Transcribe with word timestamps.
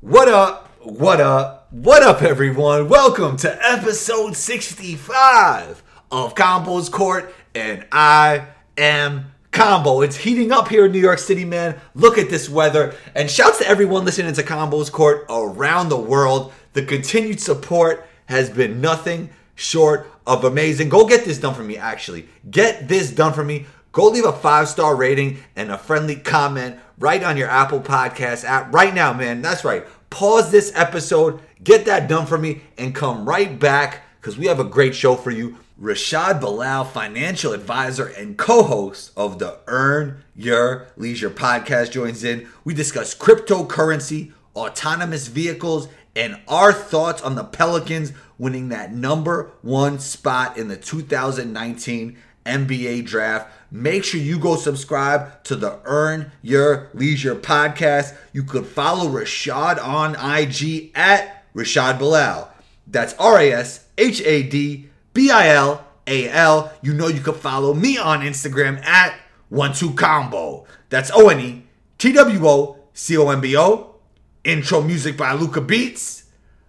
What 0.00 0.28
up? 0.28 0.68
What 0.84 1.20
up? 1.20 1.66
What 1.72 2.04
up, 2.04 2.22
everyone? 2.22 2.88
Welcome 2.88 3.36
to 3.38 3.68
episode 3.68 4.36
65 4.36 5.82
of 6.12 6.36
Combos 6.36 6.88
Court, 6.88 7.34
and 7.52 7.84
I 7.90 8.46
am 8.76 9.32
Combo. 9.50 10.02
It's 10.02 10.16
heating 10.16 10.52
up 10.52 10.68
here 10.68 10.86
in 10.86 10.92
New 10.92 11.00
York 11.00 11.18
City, 11.18 11.44
man. 11.44 11.80
Look 11.96 12.16
at 12.16 12.30
this 12.30 12.48
weather. 12.48 12.94
And 13.16 13.28
shouts 13.28 13.58
to 13.58 13.66
everyone 13.66 14.04
listening 14.04 14.32
to 14.34 14.42
Combos 14.44 14.92
Court 14.92 15.26
around 15.28 15.88
the 15.88 15.98
world. 15.98 16.52
The 16.74 16.84
continued 16.84 17.40
support 17.40 18.06
has 18.26 18.48
been 18.50 18.80
nothing 18.80 19.30
short 19.56 20.08
of 20.28 20.44
amazing. 20.44 20.90
Go 20.90 21.08
get 21.08 21.24
this 21.24 21.38
done 21.38 21.54
for 21.54 21.64
me, 21.64 21.76
actually. 21.76 22.28
Get 22.48 22.86
this 22.86 23.10
done 23.10 23.32
for 23.32 23.42
me. 23.42 23.66
Go 23.90 24.10
leave 24.10 24.26
a 24.26 24.32
five 24.32 24.68
star 24.68 24.94
rating 24.94 25.38
and 25.56 25.72
a 25.72 25.76
friendly 25.76 26.14
comment 26.14 26.78
right 26.98 27.22
on 27.22 27.36
your 27.36 27.48
Apple 27.48 27.80
Podcast 27.80 28.44
app 28.44 28.72
right 28.72 28.94
now, 28.94 29.12
man. 29.12 29.42
That's 29.42 29.64
right. 29.64 29.86
Pause 30.10 30.50
this 30.50 30.72
episode, 30.74 31.40
get 31.62 31.84
that 31.84 32.08
done 32.08 32.26
for 32.26 32.38
me, 32.38 32.62
and 32.76 32.94
come 32.94 33.28
right 33.28 33.58
back 33.58 34.02
because 34.20 34.38
we 34.38 34.46
have 34.46 34.60
a 34.60 34.64
great 34.64 34.94
show 34.94 35.14
for 35.14 35.30
you. 35.30 35.58
Rashad 35.80 36.40
Bilal, 36.40 36.84
financial 36.84 37.52
advisor 37.52 38.06
and 38.06 38.36
co 38.36 38.62
host 38.64 39.12
of 39.16 39.38
the 39.38 39.60
Earn 39.68 40.24
Your 40.34 40.88
Leisure 40.96 41.30
podcast, 41.30 41.92
joins 41.92 42.24
in. 42.24 42.48
We 42.64 42.74
discuss 42.74 43.14
cryptocurrency, 43.14 44.32
autonomous 44.56 45.28
vehicles, 45.28 45.88
and 46.16 46.40
our 46.48 46.72
thoughts 46.72 47.22
on 47.22 47.36
the 47.36 47.44
Pelicans 47.44 48.12
winning 48.38 48.70
that 48.70 48.92
number 48.92 49.52
one 49.62 50.00
spot 50.00 50.56
in 50.58 50.66
the 50.66 50.76
2019 50.76 52.18
NBA 52.48 53.04
draft. 53.04 53.52
Make 53.70 54.02
sure 54.02 54.20
you 54.20 54.38
go 54.38 54.56
subscribe 54.56 55.44
to 55.44 55.54
the 55.54 55.78
Earn 55.84 56.32
Your 56.42 56.88
Leisure 56.94 57.34
podcast. 57.34 58.16
You 58.32 58.42
could 58.42 58.66
follow 58.66 59.08
Rashad 59.08 59.82
on 59.82 60.14
IG 60.14 60.90
at 60.94 61.44
Rashad 61.54 61.98
Bilal. 61.98 62.50
That's 62.86 63.14
R 63.14 63.38
A 63.38 63.52
S 63.52 63.86
H 63.98 64.22
A 64.22 64.42
D 64.42 64.88
B 65.12 65.30
I 65.30 65.48
L 65.48 65.84
A 66.06 66.28
L. 66.30 66.72
You 66.80 66.94
know 66.94 67.08
you 67.08 67.20
could 67.20 67.36
follow 67.36 67.74
me 67.74 67.98
on 67.98 68.20
Instagram 68.20 68.82
at 68.84 69.14
one 69.50 69.74
two 69.74 69.92
combo. 69.92 70.66
That's 70.88 71.10
O 71.10 71.28
N 71.28 71.40
E 71.40 71.62
T 71.98 72.12
W 72.12 72.48
O 72.48 72.78
C 72.94 73.16
O 73.18 73.28
M 73.28 73.40
B 73.40 73.56
O. 73.56 73.96
Intro 74.44 74.80
music 74.80 75.16
by 75.16 75.32
Luca 75.34 75.60
Beats. 75.60 76.24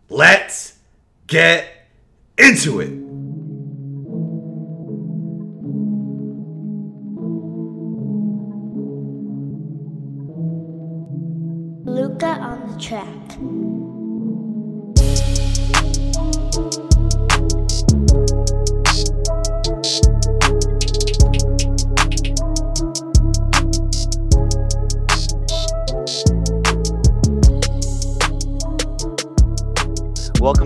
Let's 0.10 0.78
get 1.28 1.88
into 2.38 2.82
it. 2.82 3.09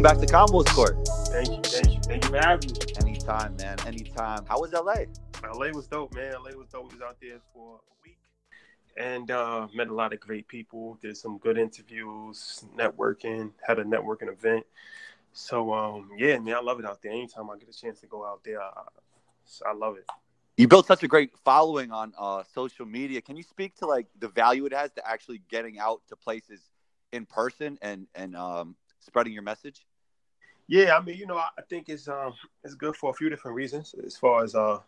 Back 0.03 0.17
to 0.17 0.25
Combos 0.25 0.67
Court. 0.67 0.97
Thank 1.31 1.47
you, 1.47 1.61
thank 1.63 1.93
you, 1.93 2.01
thank 2.01 2.25
you 2.25 2.29
for 2.31 2.37
having 2.37 2.71
me. 2.71 2.77
Anytime, 2.99 3.55
man. 3.55 3.77
Anytime. 3.87 4.45
How 4.45 4.59
was 4.59 4.73
LA? 4.73 5.05
LA 5.49 5.71
was 5.71 5.87
dope, 5.87 6.13
man. 6.13 6.33
LA 6.33 6.51
was 6.57 6.67
dope. 6.67 6.91
We 6.91 6.97
was 6.97 7.01
out 7.01 7.15
there 7.21 7.39
for 7.53 7.75
a 7.77 7.95
week 8.03 8.17
and 8.97 9.31
uh, 9.31 9.67
met 9.73 9.87
a 9.87 9.93
lot 9.93 10.11
of 10.11 10.19
great 10.19 10.49
people. 10.49 10.97
Did 11.01 11.15
some 11.15 11.37
good 11.37 11.57
interviews, 11.57 12.65
networking. 12.77 13.51
Had 13.65 13.79
a 13.79 13.85
networking 13.85 14.29
event. 14.29 14.65
So 15.31 15.73
um, 15.73 16.09
yeah, 16.17 16.37
man, 16.37 16.55
I 16.55 16.59
love 16.59 16.81
it 16.81 16.85
out 16.85 17.01
there. 17.01 17.13
Anytime 17.13 17.49
I 17.49 17.57
get 17.57 17.69
a 17.69 17.79
chance 17.79 18.01
to 18.01 18.07
go 18.07 18.25
out 18.25 18.41
there, 18.43 18.61
I, 18.61 18.71
I 19.65 19.73
love 19.73 19.95
it. 19.95 20.05
You 20.57 20.67
built 20.67 20.85
such 20.85 21.03
a 21.03 21.07
great 21.07 21.31
following 21.45 21.93
on 21.93 22.11
uh, 22.19 22.43
social 22.53 22.85
media. 22.85 23.21
Can 23.21 23.37
you 23.37 23.43
speak 23.43 23.77
to 23.77 23.85
like 23.85 24.07
the 24.19 24.27
value 24.27 24.65
it 24.65 24.73
has 24.73 24.91
to 24.91 25.07
actually 25.09 25.41
getting 25.49 25.79
out 25.79 26.01
to 26.09 26.17
places 26.17 26.59
in 27.13 27.25
person 27.25 27.79
and 27.81 28.07
and 28.15 28.35
um, 28.35 28.75
spreading 28.99 29.31
your 29.31 29.43
message? 29.43 29.85
Yeah, 30.67 30.97
I 30.97 31.01
mean, 31.01 31.17
you 31.17 31.27
know, 31.27 31.37
I 31.37 31.61
think 31.69 31.89
it's 31.89 32.07
um 32.07 32.33
it's 32.63 32.75
good 32.75 32.95
for 32.95 33.11
a 33.11 33.13
few 33.13 33.29
different 33.29 33.55
reasons. 33.55 33.93
As 34.05 34.17
far 34.17 34.43
as 34.43 34.55
uh, 34.55 34.79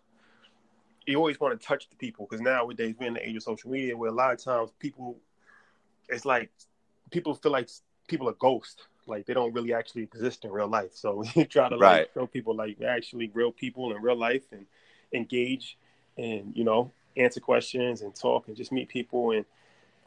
you 1.06 1.18
always 1.18 1.40
want 1.40 1.59
to 1.59 1.68
touch 1.68 1.90
the 1.90 1.96
people 1.96 2.25
because 2.30 2.41
nowadays 2.41 2.96
we're 3.00 3.08
in 3.08 3.13
the 3.13 3.28
age 3.28 3.36
of 3.36 3.44
social 3.44 3.69
media 3.72 3.96
where 3.96 4.09
a 4.09 4.13
lot 4.13 4.34
of 4.34 4.44
times 4.44 4.72
people, 4.80 5.18
it's 6.09 6.25
like 6.25 6.52
people 7.12 7.34
feel 7.36 7.52
like 7.52 7.69
people 8.08 8.30
are 8.30 8.34
ghosts, 8.34 8.88
like 9.08 9.25
they 9.25 9.34
don't 9.34 9.53
really 9.53 9.74
actually 9.74 10.03
exist 10.03 10.46
in 10.46 10.52
real 10.52 10.68
life. 10.68 10.91
So 10.94 11.24
you 11.36 11.46
try 11.46 11.69
to 11.69 11.78
like 11.78 12.02
Right. 12.02 12.09
show 12.13 12.28
people 12.28 12.56
like 12.56 12.81
actually 12.81 13.31
real 13.34 13.52
people 13.52 13.96
in 13.96 14.02
real 14.02 14.18
life 14.18 14.44
and 14.52 14.66
engage 15.13 15.78
and 16.18 16.53
you 16.56 16.63
know 16.63 16.92
answer 17.18 17.40
questions 17.40 18.02
and 18.02 18.13
talk 18.16 18.47
and 18.47 18.56
just 18.57 18.72
meet 18.72 18.90
people 18.90 19.31
and 19.31 19.46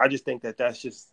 I 0.00 0.08
just 0.08 0.24
think 0.24 0.42
that 0.42 0.56
that's 0.58 0.80
just 0.80 1.08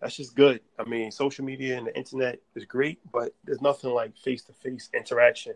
that's 0.00 0.16
just 0.16 0.34
good. 0.34 0.60
I 0.78 0.88
mean, 0.88 1.10
social 1.10 1.44
media 1.44 1.76
and 1.76 1.86
the 1.86 1.96
internet 1.96 2.40
is 2.54 2.64
great, 2.64 3.00
but 3.12 3.34
there's 3.44 3.60
nothing 3.60 3.90
like 3.90 4.16
face 4.16 4.42
to 4.44 4.52
face 4.52 4.88
interaction 4.94 5.54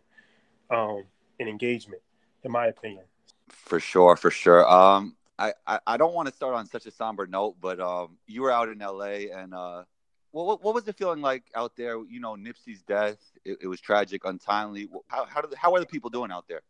um, 0.71 1.05
and 1.39 1.49
engagement, 1.49 2.03
in 2.43 2.51
my 2.51 2.67
opinion. 2.67 3.05
For 3.49 3.79
sure, 3.79 4.17
for 4.17 4.31
sure. 4.31 4.69
Um, 4.69 5.17
I, 5.39 5.53
I, 5.67 5.81
I 5.87 5.97
don't 5.97 6.15
want 6.15 6.29
to 6.29 6.35
start 6.35 6.55
on 6.55 6.67
such 6.67 6.87
a 6.87 6.91
somber 6.91 7.27
note, 7.27 7.57
but 7.61 7.81
um, 7.81 8.19
you 8.27 8.43
were 8.43 8.51
out 8.51 8.69
in 8.69 8.79
LA, 8.79 9.31
and 9.35 9.55
uh, 9.55 9.85
what, 10.33 10.47
what 10.47 10.63
what 10.63 10.75
was 10.75 10.89
it 10.89 10.97
feeling 10.97 11.21
like 11.21 11.45
out 11.55 11.77
there? 11.77 11.97
You 12.05 12.21
know, 12.21 12.35
Nipsey's 12.35 12.83
death. 12.83 13.19
It, 13.45 13.59
it 13.63 13.67
was 13.67 13.81
tragic, 13.81 14.25
untimely. 14.25 14.89
How 15.09 15.25
how, 15.27 15.41
did, 15.41 15.55
how 15.55 15.75
are 15.75 15.81
the 15.81 15.87
people 15.87 16.11
doing 16.11 16.31
out 16.31 16.47
there? 16.49 16.63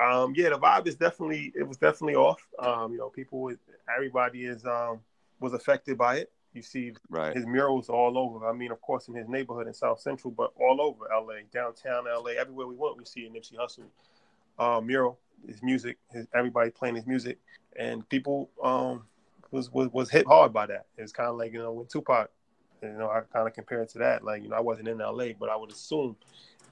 Um, 0.00 0.32
yeah, 0.36 0.50
the 0.50 0.58
vibe 0.58 0.86
is 0.86 0.96
definitely 0.96 1.52
it 1.54 1.66
was 1.66 1.76
definitely 1.76 2.14
off. 2.14 2.46
Um, 2.58 2.92
you 2.92 2.98
know, 2.98 3.08
people, 3.08 3.50
everybody 3.94 4.44
is 4.44 4.64
um, 4.64 5.00
was 5.40 5.52
affected 5.52 5.98
by 5.98 6.16
it. 6.16 6.32
You 6.56 6.62
see 6.62 6.94
Right. 7.10 7.36
his 7.36 7.46
murals 7.46 7.90
all 7.90 8.16
over. 8.16 8.48
I 8.48 8.52
mean, 8.54 8.72
of 8.72 8.80
course, 8.80 9.08
in 9.08 9.14
his 9.14 9.28
neighborhood 9.28 9.66
in 9.66 9.74
South 9.74 10.00
Central, 10.00 10.30
but 10.30 10.52
all 10.56 10.80
over 10.80 11.06
LA, 11.12 11.40
downtown 11.52 12.06
LA, 12.06 12.30
everywhere 12.30 12.66
we 12.66 12.74
went, 12.74 12.96
we 12.96 13.04
see 13.04 13.26
a 13.26 13.30
Nipsey 13.30 13.56
Hussle 13.56 13.84
uh, 14.58 14.80
mural. 14.80 15.18
His 15.46 15.62
music, 15.62 15.98
his, 16.10 16.26
everybody 16.34 16.70
playing 16.70 16.94
his 16.94 17.06
music, 17.06 17.38
and 17.78 18.08
people 18.08 18.48
um, 18.64 19.04
was, 19.50 19.70
was 19.70 19.90
was 19.92 20.10
hit 20.10 20.26
hard 20.26 20.54
by 20.54 20.64
that. 20.64 20.86
It 20.96 21.02
was 21.02 21.12
kind 21.12 21.28
of 21.28 21.36
like 21.36 21.52
you 21.52 21.58
know 21.58 21.72
when 21.72 21.86
Tupac, 21.86 22.30
you 22.82 22.88
know, 22.88 23.10
I 23.10 23.20
kind 23.30 23.46
of 23.46 23.52
compare 23.52 23.82
it 23.82 23.90
to 23.90 23.98
that. 23.98 24.24
Like 24.24 24.42
you 24.42 24.48
know, 24.48 24.56
I 24.56 24.60
wasn't 24.60 24.88
in 24.88 24.96
LA, 24.96 25.34
but 25.38 25.50
I 25.50 25.56
would 25.56 25.70
assume 25.70 26.16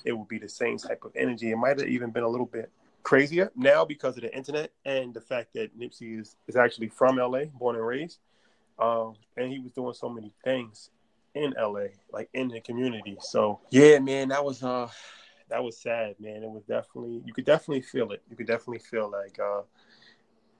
it 0.06 0.12
would 0.12 0.28
be 0.28 0.38
the 0.38 0.48
same 0.48 0.78
type 0.78 1.04
of 1.04 1.12
energy. 1.14 1.50
It 1.50 1.56
might 1.56 1.78
have 1.78 1.88
even 1.88 2.10
been 2.10 2.22
a 2.22 2.28
little 2.28 2.46
bit 2.46 2.70
crazier 3.02 3.52
now 3.54 3.84
because 3.84 4.16
of 4.16 4.22
the 4.22 4.34
internet 4.34 4.72
and 4.86 5.12
the 5.12 5.20
fact 5.20 5.52
that 5.52 5.78
Nipsey 5.78 6.18
is, 6.18 6.36
is 6.48 6.56
actually 6.56 6.88
from 6.88 7.16
LA, 7.16 7.44
born 7.44 7.76
and 7.76 7.86
raised. 7.86 8.18
Um, 8.78 9.14
and 9.36 9.52
he 9.52 9.60
was 9.60 9.72
doing 9.72 9.94
so 9.94 10.08
many 10.08 10.32
things 10.42 10.90
in 11.34 11.54
LA, 11.58 11.86
like 12.12 12.28
in 12.34 12.48
the 12.48 12.60
community. 12.60 13.16
So 13.20 13.60
yeah, 13.70 13.98
man, 13.98 14.28
that 14.28 14.44
was 14.44 14.62
uh 14.62 14.88
that 15.48 15.62
was 15.62 15.78
sad, 15.78 16.14
man. 16.18 16.42
It 16.42 16.50
was 16.50 16.64
definitely 16.64 17.22
you 17.24 17.32
could 17.32 17.44
definitely 17.44 17.82
feel 17.82 18.12
it. 18.12 18.22
You 18.30 18.36
could 18.36 18.46
definitely 18.46 18.78
feel 18.78 19.10
like 19.10 19.38
uh 19.38 19.62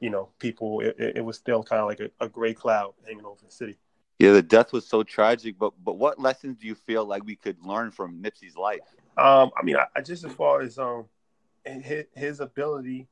you 0.01 0.11
know, 0.11 0.29
people 0.39 0.81
it, 0.81 0.97
it 0.99 1.17
it 1.19 1.25
was 1.25 1.37
still 1.37 1.63
kind 1.63 1.81
of 1.81 1.89
like 1.89 2.01
a, 2.01 2.11
a 2.25 2.29
gray 2.29 2.55
cloud 2.55 2.95
hanging 3.07 3.25
over 3.25 3.41
the 3.45 3.51
city. 3.51 3.79
Yeah, 4.19 4.33
the 4.33 4.43
death 4.43 4.73
was 4.73 4.87
so 4.87 5.03
tragic, 5.03 5.59
but 5.59 5.73
but 5.83 5.99
what 5.99 6.21
lessons 6.21 6.59
do 6.59 6.67
you 6.67 6.75
feel 6.75 7.05
like 7.05 7.25
we 7.25 7.37
could 7.37 7.57
learn 7.65 7.91
from 7.91 8.23
Nipsey's 8.23 8.57
life? 8.57 8.81
Um, 9.17 9.51
I 9.57 9.63
mean, 9.63 9.77
I, 9.77 9.87
I 9.97 10.01
just 10.03 10.25
as 10.25 10.33
far 10.33 10.61
as 10.61 10.79
um, 10.79 11.07
his, 11.65 12.05
his 12.15 12.41
ability 12.41 13.09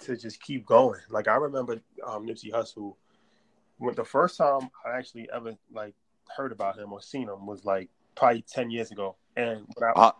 to 0.00 0.16
just 0.16 0.40
keep 0.42 0.66
going. 0.66 1.00
Like 1.08 1.28
I 1.28 1.36
remember 1.36 1.80
um, 2.06 2.26
Nipsey 2.26 2.52
Hussle 2.52 2.96
when 3.84 3.94
the 3.94 4.04
first 4.04 4.36
time 4.38 4.70
I 4.84 4.96
actually 4.98 5.28
ever 5.34 5.54
like 5.72 5.94
heard 6.36 6.52
about 6.52 6.78
him 6.78 6.92
or 6.92 7.00
seen 7.00 7.28
him 7.28 7.46
was 7.46 7.64
like 7.64 7.88
probably 8.14 8.42
ten 8.42 8.70
years 8.70 8.90
ago. 8.90 9.16
And 9.36 9.66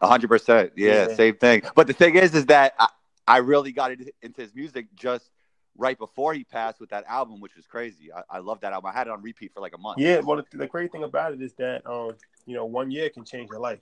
hundred 0.03 0.29
percent. 0.29 0.73
Yeah, 0.77 1.09
Yeah. 1.09 1.15
same 1.15 1.37
thing. 1.37 1.63
But 1.75 1.87
the 1.87 1.93
thing 1.93 2.17
is, 2.17 2.35
is 2.35 2.47
that 2.47 2.75
I, 2.79 2.89
I 3.27 3.37
really 3.39 3.73
got 3.73 3.93
into 3.93 4.13
into 4.23 4.41
his 4.41 4.55
music 4.55 4.87
just 4.97 5.31
right 5.77 5.99
before 5.99 6.35
he 6.35 6.45
passed 6.45 6.81
with 6.81 6.91
that 6.91 7.05
album, 7.09 7.41
which 7.41 7.57
was 7.57 7.67
crazy. 7.67 8.13
I, 8.13 8.23
I 8.31 8.39
love 8.39 8.61
that 8.61 8.73
album. 8.73 8.91
I 8.91 8.97
had 8.97 9.07
it 9.07 9.11
on 9.11 9.23
repeat 9.23 9.53
for 9.55 9.61
like 9.61 9.75
a 9.75 9.79
month. 9.79 9.99
yeah, 9.99 10.21
well, 10.21 10.37
the, 10.37 10.59
the 10.59 10.67
great 10.67 10.93
thing 10.93 11.05
about 11.05 11.33
it 11.33 11.43
is 11.43 11.53
that 11.55 11.87
um, 11.87 12.13
you 12.47 12.55
know, 12.55 12.65
one 12.65 12.91
year 12.91 13.09
can 13.11 13.25
change 13.25 13.51
your 13.51 13.61
life. 13.61 13.81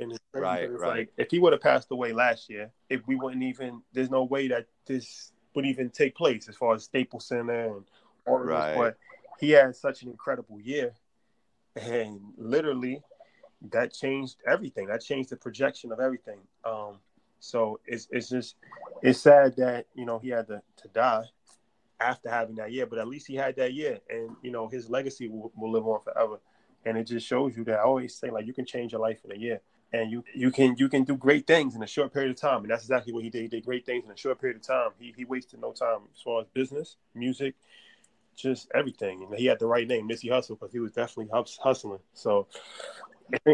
And 0.00 0.10
it's 0.10 0.20
crazy 0.32 0.44
Right, 0.44 0.70
right. 0.70 0.96
like 0.98 1.12
if 1.18 1.30
he 1.30 1.38
would 1.38 1.52
have 1.52 1.60
passed 1.60 1.90
away 1.90 2.12
last 2.12 2.48
year, 2.48 2.70
if 2.88 3.06
we 3.06 3.14
wouldn't 3.14 3.42
even, 3.42 3.82
there's 3.92 4.10
no 4.10 4.24
way 4.24 4.48
that 4.48 4.66
this 4.86 5.32
would 5.54 5.66
even 5.66 5.90
take 5.90 6.14
place 6.16 6.48
as 6.48 6.56
far 6.56 6.74
as 6.74 6.84
Staples 6.84 7.26
Center 7.26 7.76
and 7.76 7.84
all 8.26 8.40
of 8.40 8.46
Right. 8.46 8.68
this. 8.72 8.78
But 8.78 8.96
he 9.42 9.50
had 9.50 9.74
such 9.74 10.02
an 10.02 10.08
incredible 10.08 10.60
year, 10.60 10.94
and 11.74 12.20
literally, 12.36 13.02
that 13.72 13.92
changed 13.92 14.36
everything. 14.46 14.86
That 14.86 15.02
changed 15.02 15.30
the 15.30 15.36
projection 15.36 15.90
of 15.90 15.98
everything. 15.98 16.38
Um, 16.64 17.00
so 17.40 17.80
it's 17.84 18.06
it's 18.12 18.28
just 18.28 18.54
it's 19.02 19.18
sad 19.18 19.56
that 19.56 19.86
you 19.96 20.06
know 20.06 20.20
he 20.20 20.28
had 20.28 20.46
to, 20.46 20.62
to 20.82 20.88
die 20.94 21.24
after 21.98 22.30
having 22.30 22.54
that 22.56 22.70
year, 22.70 22.86
but 22.86 23.00
at 23.00 23.08
least 23.08 23.26
he 23.26 23.34
had 23.34 23.56
that 23.56 23.72
year, 23.74 23.98
and 24.08 24.30
you 24.42 24.52
know 24.52 24.68
his 24.68 24.88
legacy 24.88 25.26
will, 25.28 25.50
will 25.56 25.72
live 25.72 25.88
on 25.88 26.00
forever. 26.04 26.38
and 26.84 26.96
it 26.96 27.08
just 27.08 27.26
shows 27.26 27.56
you 27.56 27.64
that 27.64 27.80
I 27.80 27.82
always 27.82 28.14
say 28.14 28.30
like 28.30 28.46
you 28.46 28.52
can 28.52 28.64
change 28.64 28.92
your 28.92 29.00
life 29.00 29.24
in 29.24 29.32
a 29.32 29.36
year, 29.36 29.60
and 29.92 30.08
you 30.08 30.22
you 30.36 30.52
can 30.52 30.76
you 30.78 30.88
can 30.88 31.02
do 31.02 31.16
great 31.16 31.48
things 31.48 31.74
in 31.74 31.82
a 31.82 31.86
short 31.88 32.12
period 32.14 32.30
of 32.30 32.36
time, 32.36 32.60
and 32.62 32.70
that's 32.70 32.84
exactly 32.84 33.12
what 33.12 33.24
he 33.24 33.30
did. 33.30 33.42
He 33.42 33.48
did 33.48 33.64
great 33.64 33.84
things 33.84 34.04
in 34.04 34.12
a 34.12 34.16
short 34.16 34.40
period 34.40 34.58
of 34.58 34.62
time. 34.62 34.90
He 35.00 35.12
he 35.16 35.24
wasted 35.24 35.60
no 35.60 35.72
time 35.72 36.02
as 36.14 36.22
far 36.22 36.42
as 36.42 36.46
business, 36.54 36.94
music, 37.12 37.56
just 38.36 38.70
everything. 38.74 39.24
And 39.24 39.34
he 39.38 39.46
had 39.46 39.58
the 39.58 39.66
right 39.66 39.86
name, 39.86 40.08
Nipsey 40.08 40.30
Hussle, 40.30 40.58
because 40.58 40.72
he 40.72 40.80
was 40.80 40.92
definitely 40.92 41.30
hustling. 41.32 42.00
So 42.14 42.46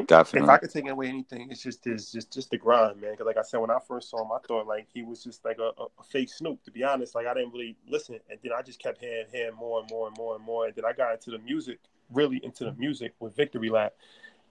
Definitely. 0.06 0.46
if 0.46 0.48
I 0.50 0.56
could 0.58 0.70
take 0.70 0.88
away 0.88 1.08
anything, 1.08 1.48
it's 1.50 1.62
just 1.62 1.84
this, 1.84 2.10
just 2.10 2.32
just 2.32 2.50
the 2.50 2.58
grind, 2.58 3.00
man. 3.00 3.12
Because 3.12 3.26
like 3.26 3.36
I 3.36 3.42
said, 3.42 3.58
when 3.60 3.70
I 3.70 3.78
first 3.86 4.10
saw 4.10 4.22
him, 4.22 4.32
I 4.32 4.38
thought 4.46 4.66
like 4.66 4.88
he 4.92 5.02
was 5.02 5.22
just 5.22 5.44
like 5.44 5.58
a, 5.58 5.70
a, 5.80 6.02
fake 6.10 6.30
Snoop. 6.30 6.62
To 6.64 6.70
be 6.70 6.82
honest, 6.82 7.14
like 7.14 7.26
I 7.26 7.34
didn't 7.34 7.52
really 7.52 7.76
listen, 7.86 8.18
and 8.28 8.38
then 8.42 8.52
I 8.56 8.62
just 8.62 8.82
kept 8.82 9.00
hearing, 9.00 9.26
hearing 9.30 9.54
more 9.54 9.80
and 9.80 9.88
more 9.90 10.08
and 10.08 10.16
more 10.16 10.34
and 10.34 10.44
more, 10.44 10.66
and 10.66 10.74
then 10.74 10.84
I 10.84 10.92
got 10.92 11.12
into 11.12 11.30
the 11.30 11.38
music, 11.38 11.78
really 12.12 12.40
into 12.42 12.64
the 12.64 12.72
music 12.72 13.14
with 13.20 13.36
Victory 13.36 13.70
Lap, 13.70 13.94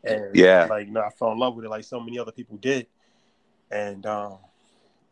and 0.04 0.34
Yeah. 0.34 0.68
like 0.70 0.88
you 0.88 0.94
know, 0.94 1.02
I 1.02 1.10
fell 1.10 1.34
in 1.34 1.40
love 1.40 1.56
with 1.56 1.66
it 1.66 1.70
like 1.70 1.84
so 1.84 2.00
many 2.00 2.18
other 2.20 2.32
people 2.32 2.58
did, 2.58 2.88
and 3.70 4.06
um, 4.06 4.38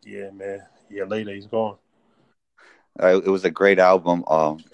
yeah, 0.02 0.30
man, 0.30 0.62
yeah, 0.88 1.04
later 1.04 1.34
he's 1.34 1.46
gone. 1.46 1.76
Uh, 3.02 3.20
it 3.22 3.28
was 3.28 3.44
a 3.44 3.50
great 3.50 3.78
album. 3.78 4.24
Um, 4.28 4.64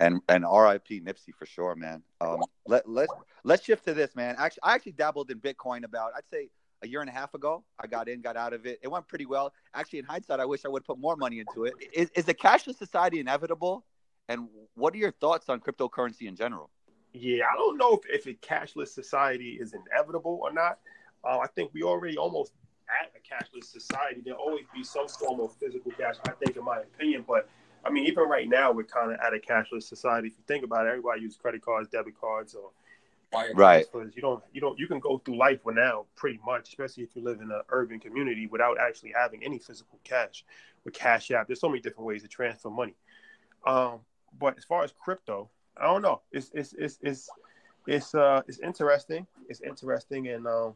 and 0.00 0.20
and 0.28 0.44
R.I.P. 0.44 1.00
Nipsey 1.00 1.34
for 1.38 1.46
sure, 1.46 1.74
man. 1.74 2.02
Um, 2.20 2.42
let 2.66 2.88
let 2.88 3.08
let's 3.44 3.64
shift 3.64 3.84
to 3.86 3.94
this, 3.94 4.14
man. 4.14 4.36
Actually, 4.38 4.62
I 4.62 4.74
actually 4.74 4.92
dabbled 4.92 5.30
in 5.30 5.40
Bitcoin 5.40 5.84
about 5.84 6.12
I'd 6.16 6.28
say 6.30 6.50
a 6.82 6.88
year 6.88 7.00
and 7.00 7.08
a 7.08 7.12
half 7.12 7.34
ago. 7.34 7.64
I 7.80 7.86
got 7.86 8.08
in, 8.08 8.20
got 8.20 8.36
out 8.36 8.52
of 8.52 8.66
it. 8.66 8.78
It 8.82 8.88
went 8.88 9.08
pretty 9.08 9.26
well. 9.26 9.52
Actually, 9.74 10.00
in 10.00 10.04
hindsight, 10.04 10.40
I 10.40 10.44
wish 10.44 10.64
I 10.64 10.68
would 10.68 10.84
put 10.84 10.98
more 10.98 11.16
money 11.16 11.40
into 11.40 11.64
it. 11.64 11.74
Is 11.92 12.10
is 12.10 12.28
a 12.28 12.34
cashless 12.34 12.76
society 12.76 13.20
inevitable? 13.20 13.84
And 14.28 14.48
what 14.74 14.94
are 14.94 14.98
your 14.98 15.12
thoughts 15.12 15.48
on 15.48 15.60
cryptocurrency 15.60 16.22
in 16.22 16.34
general? 16.34 16.70
Yeah, 17.12 17.44
I 17.52 17.56
don't 17.56 17.76
know 17.76 18.00
if, 18.08 18.26
if 18.26 18.26
a 18.26 18.34
cashless 18.34 18.88
society 18.88 19.58
is 19.60 19.74
inevitable 19.74 20.40
or 20.42 20.52
not. 20.52 20.78
Uh, 21.22 21.38
I 21.38 21.46
think 21.46 21.72
we 21.72 21.82
already 21.82 22.16
almost 22.16 22.52
at 22.88 23.12
a 23.14 23.20
cashless 23.20 23.64
society. 23.64 24.22
There'll 24.24 24.40
always 24.40 24.64
be 24.74 24.82
some 24.82 25.08
form 25.08 25.40
of 25.40 25.54
physical 25.56 25.92
cash, 25.92 26.16
I 26.26 26.32
think, 26.32 26.56
in 26.56 26.64
my 26.64 26.80
opinion. 26.80 27.24
But 27.26 27.48
I 27.84 27.90
mean, 27.90 28.06
even 28.06 28.24
right 28.24 28.48
now, 28.48 28.72
we're 28.72 28.84
kind 28.84 29.12
of 29.12 29.18
at 29.20 29.34
a 29.34 29.38
cashless 29.38 29.84
society. 29.84 30.28
If 30.28 30.34
you 30.38 30.44
think 30.46 30.64
about 30.64 30.86
it, 30.86 30.90
everybody 30.90 31.22
uses 31.22 31.36
credit 31.36 31.62
cards, 31.62 31.88
debit 31.88 32.18
cards, 32.18 32.54
or 32.54 32.70
Right. 33.54 33.84
transfers. 33.84 34.14
You 34.14 34.22
don't, 34.22 34.42
you 34.52 34.60
don't, 34.60 34.78
you 34.78 34.86
can 34.86 35.00
go 35.00 35.18
through 35.18 35.36
life 35.36 35.64
with 35.64 35.76
now 35.76 36.06
pretty 36.14 36.38
much, 36.46 36.68
especially 36.68 37.02
if 37.02 37.16
you 37.16 37.22
live 37.22 37.40
in 37.40 37.50
an 37.50 37.62
urban 37.70 37.98
community 37.98 38.46
without 38.46 38.78
actually 38.78 39.12
having 39.16 39.44
any 39.44 39.58
physical 39.58 39.98
cash. 40.04 40.44
With 40.84 40.94
Cash 40.94 41.30
App, 41.30 41.46
there's 41.46 41.60
so 41.60 41.68
many 41.68 41.80
different 41.80 42.06
ways 42.06 42.22
to 42.22 42.28
transfer 42.28 42.70
money. 42.70 42.94
Um, 43.66 44.00
but 44.38 44.56
as 44.58 44.64
far 44.64 44.84
as 44.84 44.92
crypto, 44.92 45.48
I 45.76 45.86
don't 45.86 46.02
know. 46.02 46.20
It's 46.30 46.50
it's 46.54 46.74
it's 46.74 46.98
it's 47.00 47.30
it's 47.86 48.14
uh 48.14 48.42
it's 48.46 48.58
interesting. 48.58 49.26
It's 49.48 49.62
interesting, 49.62 50.28
and 50.28 50.46
um, 50.46 50.74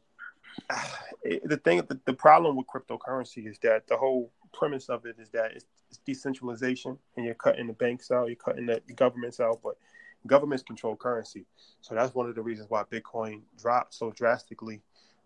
it, 1.23 1.47
the 1.47 1.59
thing, 1.59 1.83
the, 1.89 2.01
the 2.07 2.15
problem 2.15 2.57
with 2.57 2.67
cryptocurrency 2.67 3.47
is 3.47 3.59
that 3.59 3.87
the 3.87 3.97
whole 3.99 4.33
premise 4.53 4.89
of 4.89 5.07
it 5.07 5.17
is 5.19 5.31
that 5.31 5.53
it's, 5.53 5.67
it's 5.89 5.99
decentralization, 5.99 6.99
and 7.17 7.25
you're 7.25 7.35
cutting 7.35 7.67
the 7.67 7.73
banks 7.73 8.11
out, 8.11 8.27
you're 8.27 8.37
cutting 8.37 8.67
the 8.67 8.81
governments 8.95 9.41
out, 9.41 9.61
but 9.63 9.77
governments 10.27 10.63
control 10.63 10.97
currency. 10.97 11.47
So 11.81 11.95
that's 11.95 12.15
one 12.15 12.29
of 12.29 12.35
the 12.35 12.43
reasons 12.43 12.71
why 12.71 12.83
Bitcoin 12.85 13.43
dropped 13.61 13.95
so 13.95 14.11
drastically 14.13 14.83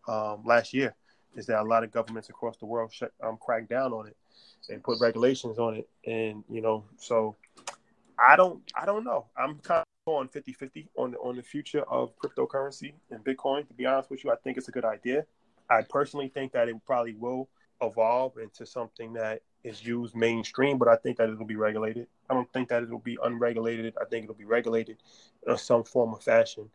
um, 0.08 0.42
last 0.44 0.72
year. 0.72 0.94
Is 1.34 1.46
that 1.46 1.60
a 1.60 1.64
lot 1.64 1.82
of 1.82 1.90
governments 1.90 2.28
across 2.28 2.58
the 2.58 2.66
world 2.66 2.92
shut, 2.92 3.12
um, 3.22 3.38
cracked 3.40 3.70
down 3.70 3.92
on 3.94 4.06
it 4.06 4.16
and 4.68 4.84
put 4.84 5.00
regulations 5.00 5.58
on 5.58 5.74
it, 5.76 5.88
and 6.06 6.44
you 6.50 6.60
know, 6.60 6.84
so 6.98 7.36
I 8.18 8.36
don't, 8.36 8.60
I 8.74 8.84
don't 8.84 9.02
know. 9.02 9.26
I'm 9.36 9.58
kind 9.60 9.82
of 10.06 10.12
on 10.12 10.28
50-50 10.28 10.88
on 10.96 11.12
the, 11.12 11.18
on 11.18 11.36
the 11.36 11.42
future 11.42 11.82
of 11.82 12.12
cryptocurrency 12.18 12.92
and 13.10 13.24
Bitcoin. 13.24 13.66
To 13.66 13.74
be 13.74 13.86
honest 13.86 14.10
with 14.10 14.24
you, 14.24 14.30
I 14.30 14.36
think 14.36 14.58
it's 14.58 14.68
a 14.68 14.72
good 14.72 14.84
idea. 14.84 15.24
I 15.70 15.82
personally 15.88 16.28
think 16.28 16.52
that 16.52 16.68
it 16.68 16.76
probably 16.84 17.14
will 17.14 17.48
evolve 17.82 18.38
into 18.38 18.64
something 18.64 19.12
that 19.14 19.42
is 19.64 19.84
used 19.84 20.14
mainstream, 20.16 20.78
but 20.78 20.88
I 20.88 20.96
think 20.96 21.18
that 21.18 21.28
it'll 21.28 21.44
be 21.44 21.56
regulated. 21.56 22.06
I 22.28 22.34
don't 22.34 22.50
think 22.52 22.68
that 22.68 22.82
it'll 22.82 22.98
be 22.98 23.18
unregulated. 23.22 23.94
I 24.00 24.04
think 24.04 24.24
it'll 24.24 24.34
be 24.34 24.44
regulated 24.44 24.98
in 25.46 25.56
some 25.58 25.84
form 25.84 26.14
or 26.14 26.20
fashion. 26.20 26.68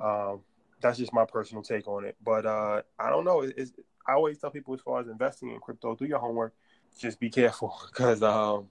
Um, 0.00 0.40
that's 0.80 0.98
just 0.98 1.12
my 1.12 1.24
personal 1.24 1.62
take 1.62 1.88
on 1.88 2.04
it. 2.04 2.16
But 2.24 2.44
uh, 2.46 2.82
I 2.98 3.10
don't 3.10 3.24
know. 3.24 3.40
It's, 3.42 3.72
I 4.06 4.12
always 4.12 4.38
tell 4.38 4.50
people 4.50 4.74
as 4.74 4.80
far 4.80 5.00
as 5.00 5.08
investing 5.08 5.50
in 5.50 5.60
crypto, 5.60 5.94
do 5.94 6.04
your 6.04 6.18
homework. 6.18 6.52
Just 6.98 7.18
be 7.20 7.30
careful 7.30 7.78
because 7.86 8.22
um, 8.22 8.68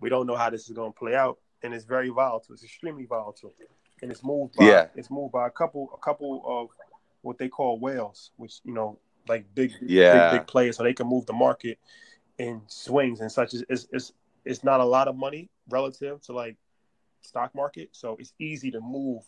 we 0.00 0.08
don't 0.08 0.26
know 0.26 0.36
how 0.36 0.50
this 0.50 0.68
is 0.68 0.74
going 0.76 0.92
to 0.92 0.98
play 0.98 1.14
out, 1.14 1.38
and 1.62 1.74
it's 1.74 1.84
very 1.84 2.08
volatile. 2.08 2.54
It's 2.54 2.64
extremely 2.64 3.06
volatile, 3.06 3.52
and 4.02 4.10
it's 4.10 4.24
moved 4.24 4.54
by 4.56 4.66
Yeah. 4.66 4.86
it's 4.94 5.10
moved 5.10 5.32
by 5.32 5.46
a 5.46 5.50
couple 5.50 5.90
a 5.94 5.98
couple 5.98 6.42
of 6.46 6.68
what 7.22 7.38
they 7.38 7.48
call 7.48 7.78
whales, 7.78 8.30
which 8.36 8.60
you 8.64 8.74
know 8.74 8.98
like 9.28 9.44
big 9.54 9.72
Yeah. 9.80 10.30
big 10.30 10.40
big 10.40 10.46
players, 10.46 10.76
so 10.76 10.82
they 10.82 10.94
can 10.94 11.06
move 11.06 11.26
the 11.26 11.32
market 11.32 11.78
in 12.38 12.62
swings 12.66 13.20
and 13.20 13.30
such. 13.30 13.54
It's, 13.54 13.86
it's 13.92 14.12
it's 14.44 14.64
not 14.64 14.80
a 14.80 14.84
lot 14.84 15.08
of 15.08 15.16
money 15.16 15.48
relative 15.68 16.20
to 16.22 16.32
like 16.32 16.56
stock 17.20 17.54
market, 17.54 17.90
so 17.92 18.16
it's 18.18 18.32
easy 18.38 18.70
to 18.72 18.80
move 18.80 19.22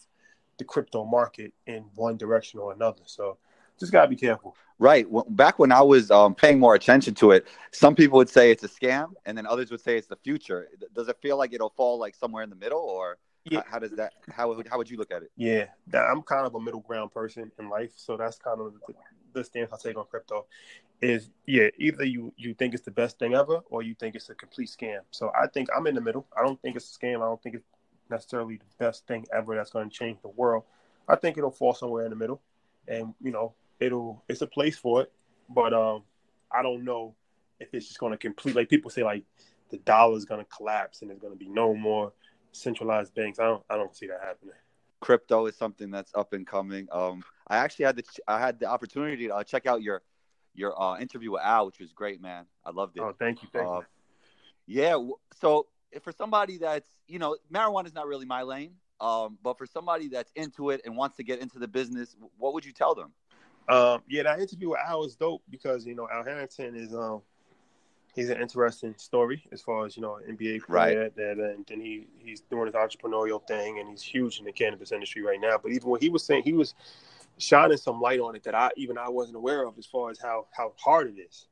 the 0.59 0.65
crypto 0.65 1.05
market 1.05 1.53
in 1.67 1.85
one 1.95 2.17
direction 2.17 2.61
or 2.61 2.73
another. 2.73 3.03
So 3.07 3.39
just 3.79 3.93
gotta 3.93 4.09
be 4.09 4.17
careful. 4.17 4.57
Right. 4.79 5.09
Well, 5.09 5.27
back 5.29 5.59
when 5.61 5.71
I 5.71 5.83
was 5.83 6.11
um, 6.11 6.35
paying 6.35 6.59
more 6.59 6.75
attention 6.75 7.15
to 7.17 7.31
it, 7.31 7.47
some 7.71 7.95
people 7.95 8.17
would 8.17 8.29
say 8.29 8.51
it's 8.51 8.65
a 8.65 8.69
scam, 8.69 9.13
and 9.25 9.39
then 9.39 9.47
others 9.47 9.71
would 9.71 9.81
say 9.81 9.97
it's 9.97 10.09
the 10.09 10.17
future. 10.17 10.69
Does 10.95 11.09
it 11.09 11.17
feel 11.23 11.37
like 11.37 11.53
it'll 11.53 11.71
fall 11.71 11.99
like 11.99 12.17
somewhere 12.17 12.43
in 12.43 12.51
the 12.51 12.57
middle, 12.57 12.81
or 12.81 13.19
Yeah. 13.45 13.61
how, 13.61 13.73
how 13.73 13.79
does 13.79 13.93
that? 13.93 14.15
How 14.33 14.49
would 14.49 14.67
how 14.67 14.79
would 14.79 14.91
you 14.91 14.97
look 14.97 15.13
at 15.13 15.23
it? 15.23 15.31
Yeah, 15.37 15.67
I'm 15.93 16.23
kind 16.23 16.47
of 16.47 16.55
a 16.57 16.61
middle 16.61 16.81
ground 16.81 17.13
person 17.13 17.53
in 17.59 17.69
life, 17.69 17.93
so 17.95 18.17
that's 18.17 18.39
kind 18.39 18.61
of 18.61 18.73
the, 18.73 18.95
the 19.35 19.45
stance 19.45 19.73
I 19.73 19.77
take 19.77 19.97
on 19.97 20.07
crypto. 20.07 20.47
Is 21.01 21.31
yeah, 21.47 21.69
either 21.79 22.05
you 22.05 22.33
you 22.37 22.55
think 22.55 22.75
it's 22.75 22.85
the 22.85 22.91
best 22.91 23.19
thing 23.19 23.35
ever, 23.35 23.61
or 23.71 23.83
you 23.83 23.95
think 23.95 24.15
it's 24.15 24.31
a 24.31 24.35
complete 24.35 24.69
scam. 24.69 25.01
So 25.11 25.31
I 25.35 25.47
think 25.49 25.69
I'm 25.77 25.87
in 25.87 25.95
the 25.95 26.01
middle. 26.01 26.27
I 26.37 26.43
don't 26.43 26.61
think 26.63 26.77
it's 26.77 26.95
a 26.95 26.99
scam. 26.99 27.17
I 27.17 27.27
don't 27.27 27.43
think 27.43 27.57
it's 27.57 27.65
necessarily 28.11 28.57
the 28.57 28.85
best 28.85 29.07
thing 29.07 29.27
ever 29.35 29.55
that's 29.55 29.71
going 29.71 29.91
to 29.91 29.95
change 29.95 30.19
the 30.23 30.29
world. 30.29 30.65
I 31.09 31.17
think 31.17 31.37
it'll 31.37 31.51
fall 31.51 31.75
somewhere 31.75 32.05
in 32.05 32.11
the 32.11 32.17
middle, 32.17 32.41
and 32.89 33.15
you 33.21 33.33
know, 33.33 33.55
it'll 33.81 34.23
it's 34.29 34.41
a 34.41 34.47
place 34.47 34.79
for 34.79 35.03
it. 35.03 35.13
But 35.49 35.75
um, 35.75 36.05
I 36.51 36.63
don't 36.63 36.85
know 36.85 37.15
if 37.61 37.75
it's 37.75 37.87
just 37.87 37.99
going 37.99 38.13
to 38.13 38.19
complete. 38.19 38.57
Like 38.57 38.69
people 38.69 38.91
say, 38.91 39.03
like 39.03 39.25
the 39.71 39.79
dollar's 39.79 40.25
going 40.25 40.41
to 40.41 40.49
collapse 40.51 41.01
and 41.01 41.11
there's 41.11 41.21
going 41.21 41.33
to 41.33 41.39
be 41.39 41.49
no 41.49 41.75
more 41.75 42.13
centralized 42.53 43.15
banks. 43.15 43.39
I 43.39 43.45
don't 43.45 43.63
I 43.69 43.77
don't 43.77 43.95
see 43.95 44.07
that 44.07 44.21
happening. 44.23 44.55
Crypto 45.01 45.47
is 45.47 45.57
something 45.57 45.91
that's 45.91 46.13
up 46.15 46.33
and 46.33 46.47
coming. 46.47 46.89
Um, 46.91 47.23
I 47.47 47.59
actually 47.59 47.87
had 47.87 47.97
the 47.97 48.05
I 48.27 48.39
had 48.39 48.59
the 48.59 48.67
opportunity 48.67 49.27
to 49.29 49.37
uh, 49.37 49.45
check 49.45 49.67
out 49.67 49.83
your 49.83 50.03
your 50.55 50.81
uh, 50.81 50.99
interview 50.99 51.33
with 51.33 51.43
Al, 51.43 51.67
which 51.67 51.81
was 51.81 51.93
great, 51.93 52.21
man. 52.21 52.47
I 52.65 52.71
loved 52.71 52.97
it. 52.97 53.01
Oh, 53.03 53.13
thank 53.19 53.43
you, 53.43 53.49
thank 53.53 53.69
Uh, 53.69 53.81
you. 53.81 53.85
Yeah. 54.67 54.97
So 55.41 55.67
for 56.03 56.13
somebody 56.13 56.59
that's 56.59 56.89
you 57.07 57.19
know 57.19 57.37
marijuana 57.53 57.87
is 57.87 57.95
not 57.95 58.07
really 58.07 58.27
my 58.27 58.43
lane, 58.43 58.75
um, 59.01 59.39
but 59.43 59.59
for 59.59 59.67
somebody 59.67 60.09
that's 60.09 60.33
into 60.37 60.71
it 60.71 60.81
and 60.85 60.97
wants 60.97 61.17
to 61.17 61.25
get 61.25 61.41
into 61.41 61.59
the 61.59 61.69
business, 61.69 62.17
what 62.39 62.55
would 62.55 62.65
you 62.65 62.73
tell 62.73 62.95
them? 62.95 63.13
Um, 63.69 64.03
yeah, 64.09 64.23
that 64.25 64.41
interview 64.41 64.71
with 64.71 64.81
Al 64.87 65.05
is 65.05 65.17
dope 65.17 65.43
because 65.51 65.87
you 65.87 65.95
know 65.95 66.09
Al 66.13 66.25
Harrington 66.25 66.75
is 66.77 66.95
um 66.95 67.23
he's 68.15 68.31
an 68.31 68.41
interesting 68.41 68.95
story 68.97 69.43
as 69.53 69.61
far 69.61 69.85
as 69.87 69.97
you 69.97 70.03
know 70.03 70.19
NBA 70.29 70.63
right, 70.69 71.15
that 71.17 71.39
and 71.39 71.67
then 71.67 71.81
he 71.81 72.07
he's 72.19 72.41
doing 72.43 72.67
his 72.67 72.75
entrepreneurial 72.75 73.45
thing 73.47 73.81
and 73.81 73.89
he's 73.89 74.03
huge 74.03 74.39
in 74.39 74.45
the 74.45 74.53
cannabis 74.53 74.93
industry 74.93 75.23
right 75.23 75.41
now. 75.41 75.59
But 75.63 75.73
even 75.73 75.89
what 75.89 76.03
he 76.03 76.09
was 76.09 76.23
saying, 76.25 76.43
he 76.45 76.53
was 76.53 76.75
shining 77.39 77.77
some 77.77 78.01
light 78.01 78.21
on 78.21 78.37
it 78.37 78.45
that 78.45 78.55
I 78.55 78.71
even 78.77 78.99
I 78.99 79.09
wasn't 79.09 79.37
aware 79.37 79.67
of 79.67 79.79
as 79.79 79.87
far 79.87 80.11
as 80.11 80.19
how 80.19 80.47
how 80.57 80.73
hard 80.79 81.09
it 81.09 81.21
is 81.21 81.47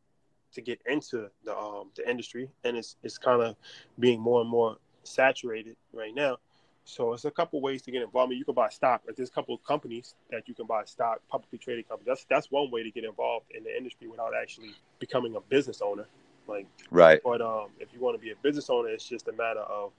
to 0.52 0.60
get 0.60 0.80
into 0.86 1.28
the 1.44 1.56
um 1.56 1.90
the 1.96 2.08
industry 2.08 2.48
and 2.64 2.76
it's 2.76 2.96
it's 3.02 3.18
kind 3.18 3.42
of 3.42 3.56
being 3.98 4.20
more 4.20 4.40
and 4.40 4.50
more 4.50 4.76
saturated 5.02 5.76
right 5.92 6.14
now. 6.14 6.38
So 6.84 7.12
it's 7.12 7.24
a 7.24 7.30
couple 7.30 7.60
ways 7.60 7.80
to 7.82 7.92
get 7.92 8.02
involved. 8.02 8.28
I 8.28 8.30
mean, 8.30 8.38
you 8.38 8.44
can 8.44 8.54
buy 8.54 8.68
stock. 8.68 9.02
Like 9.06 9.14
there's 9.16 9.28
a 9.28 9.32
couple 9.32 9.54
of 9.54 9.62
companies 9.64 10.14
that 10.30 10.48
you 10.48 10.54
can 10.54 10.66
buy 10.66 10.84
stock, 10.84 11.20
publicly 11.28 11.58
traded 11.58 11.88
companies. 11.88 12.08
That's 12.08 12.26
that's 12.28 12.50
one 12.50 12.70
way 12.70 12.82
to 12.82 12.90
get 12.90 13.04
involved 13.04 13.46
in 13.54 13.62
the 13.62 13.76
industry 13.76 14.08
without 14.08 14.32
actually 14.40 14.70
becoming 14.98 15.36
a 15.36 15.40
business 15.40 15.80
owner. 15.80 16.06
Like, 16.48 16.66
Right. 16.90 17.20
but 17.22 17.40
um, 17.40 17.68
if 17.78 17.88
you 17.94 18.00
want 18.00 18.16
to 18.16 18.22
be 18.22 18.32
a 18.32 18.36
business 18.42 18.68
owner, 18.68 18.88
it's 18.88 19.08
just 19.08 19.28
a 19.28 19.32
matter 19.32 19.60
of. 19.60 19.92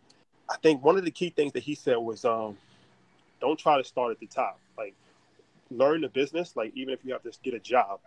I 0.49 0.57
think 0.57 0.83
one 0.83 0.97
of 0.97 1.05
the 1.05 1.11
key 1.11 1.29
things 1.29 1.53
that 1.53 1.63
he 1.63 1.73
said 1.73 1.95
was, 1.95 2.25
um, 2.25 2.57
don't 3.39 3.57
try 3.57 3.77
to 3.77 3.83
start 3.83 4.11
at 4.11 4.19
the 4.19 4.27
top. 4.27 4.59
Like, 4.77 4.93
learn 5.77 6.01
the 6.01 6.09
business. 6.09 6.55
Like, 6.55 6.71
even 6.75 6.93
if 6.93 7.03
you 7.03 7.13
have 7.13 7.23
to 7.23 7.31
get 7.43 7.53
a 7.53 7.59
job, 7.59 7.99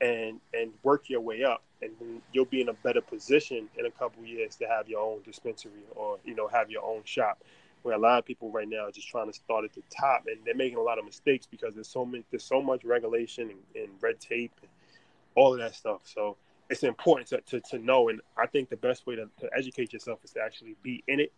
and 0.00 0.40
and 0.52 0.72
work 0.82 1.08
your 1.08 1.20
way 1.20 1.44
up, 1.44 1.62
and 1.82 2.20
you'll 2.32 2.44
be 2.44 2.60
in 2.60 2.68
a 2.68 2.72
better 2.72 3.00
position 3.00 3.68
in 3.78 3.86
a 3.86 3.90
couple 3.90 4.24
years 4.24 4.56
to 4.56 4.66
have 4.66 4.88
your 4.88 5.00
own 5.00 5.20
dispensary 5.24 5.84
or 5.94 6.18
you 6.24 6.34
know 6.34 6.48
have 6.48 6.70
your 6.70 6.84
own 6.84 7.02
shop 7.04 7.42
where 7.82 7.94
a 7.94 7.98
lot 7.98 8.18
of 8.18 8.24
people 8.24 8.50
right 8.50 8.68
now 8.68 8.86
are 8.86 8.90
just 8.90 9.08
trying 9.08 9.26
to 9.26 9.32
start 9.32 9.62
at 9.62 9.72
the 9.74 9.82
top 9.94 10.24
and 10.26 10.38
they're 10.46 10.54
making 10.54 10.78
a 10.78 10.82
lot 10.82 10.98
of 10.98 11.04
mistakes 11.04 11.46
because 11.46 11.74
there's 11.74 11.88
so 11.88 12.04
many 12.04 12.24
there's 12.30 12.44
so 12.44 12.62
much 12.62 12.82
regulation 12.84 13.50
and, 13.50 13.84
and 13.84 13.92
red 14.00 14.18
tape 14.18 14.52
and 14.62 14.70
all 15.34 15.52
of 15.52 15.58
that 15.58 15.74
stuff 15.74 16.00
so 16.04 16.36
it's 16.70 16.82
important 16.82 17.28
to, 17.28 17.40
to, 17.42 17.60
to 17.60 17.78
know 17.78 18.08
and 18.08 18.20
i 18.36 18.46
think 18.46 18.68
the 18.70 18.76
best 18.76 19.06
way 19.06 19.14
to, 19.14 19.28
to 19.38 19.48
educate 19.56 19.92
yourself 19.92 20.18
is 20.24 20.30
to 20.30 20.40
actually 20.40 20.74
be 20.82 21.04
in 21.08 21.20
it 21.20 21.32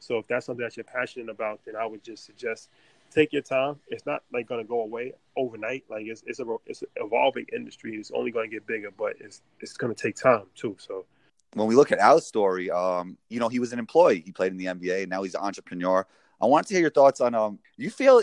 so 0.00 0.18
if 0.18 0.26
that's 0.26 0.46
something 0.46 0.64
that 0.64 0.76
you're 0.76 0.84
passionate 0.84 1.28
about 1.28 1.60
then 1.64 1.76
i 1.76 1.86
would 1.86 2.02
just 2.02 2.24
suggest 2.24 2.68
take 3.12 3.32
your 3.32 3.42
time. 3.42 3.76
It's 3.88 4.06
not 4.06 4.22
like 4.32 4.48
going 4.48 4.62
to 4.62 4.68
go 4.68 4.82
away 4.82 5.14
overnight. 5.36 5.84
Like 5.88 6.06
it's 6.06 6.22
it's 6.26 6.40
a 6.40 6.56
it's 6.66 6.82
an 6.82 6.88
evolving 6.96 7.46
industry. 7.54 7.96
It's 7.96 8.10
only 8.12 8.30
going 8.30 8.48
to 8.48 8.54
get 8.54 8.66
bigger, 8.66 8.90
but 8.90 9.14
it's 9.20 9.42
it's 9.60 9.76
going 9.76 9.94
to 9.94 10.00
take 10.00 10.16
time 10.16 10.44
too. 10.54 10.76
So 10.78 11.06
when 11.54 11.66
we 11.68 11.74
look 11.74 11.92
at 11.92 11.98
Al's 11.98 12.26
story, 12.26 12.70
um, 12.70 13.18
you 13.28 13.38
know, 13.38 13.48
he 13.48 13.58
was 13.58 13.72
an 13.72 13.78
employee. 13.78 14.22
He 14.24 14.32
played 14.32 14.52
in 14.52 14.58
the 14.58 14.66
NBA, 14.66 15.02
and 15.02 15.10
now 15.10 15.22
he's 15.22 15.34
an 15.34 15.42
entrepreneur. 15.42 16.06
I 16.40 16.46
want 16.46 16.66
to 16.68 16.74
hear 16.74 16.80
your 16.80 16.90
thoughts 16.90 17.20
on 17.20 17.34
um. 17.34 17.58
You 17.76 17.90
feel 17.90 18.22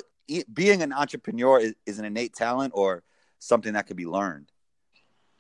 being 0.54 0.82
an 0.82 0.94
entrepreneur 0.94 1.60
is, 1.60 1.74
is 1.86 2.00
an 2.00 2.06
innate 2.06 2.34
talent 2.34 2.74
or 2.76 3.04
something 3.40 3.74
that 3.74 3.88
could 3.88 3.98
be 3.98 4.06
learned? 4.06 4.52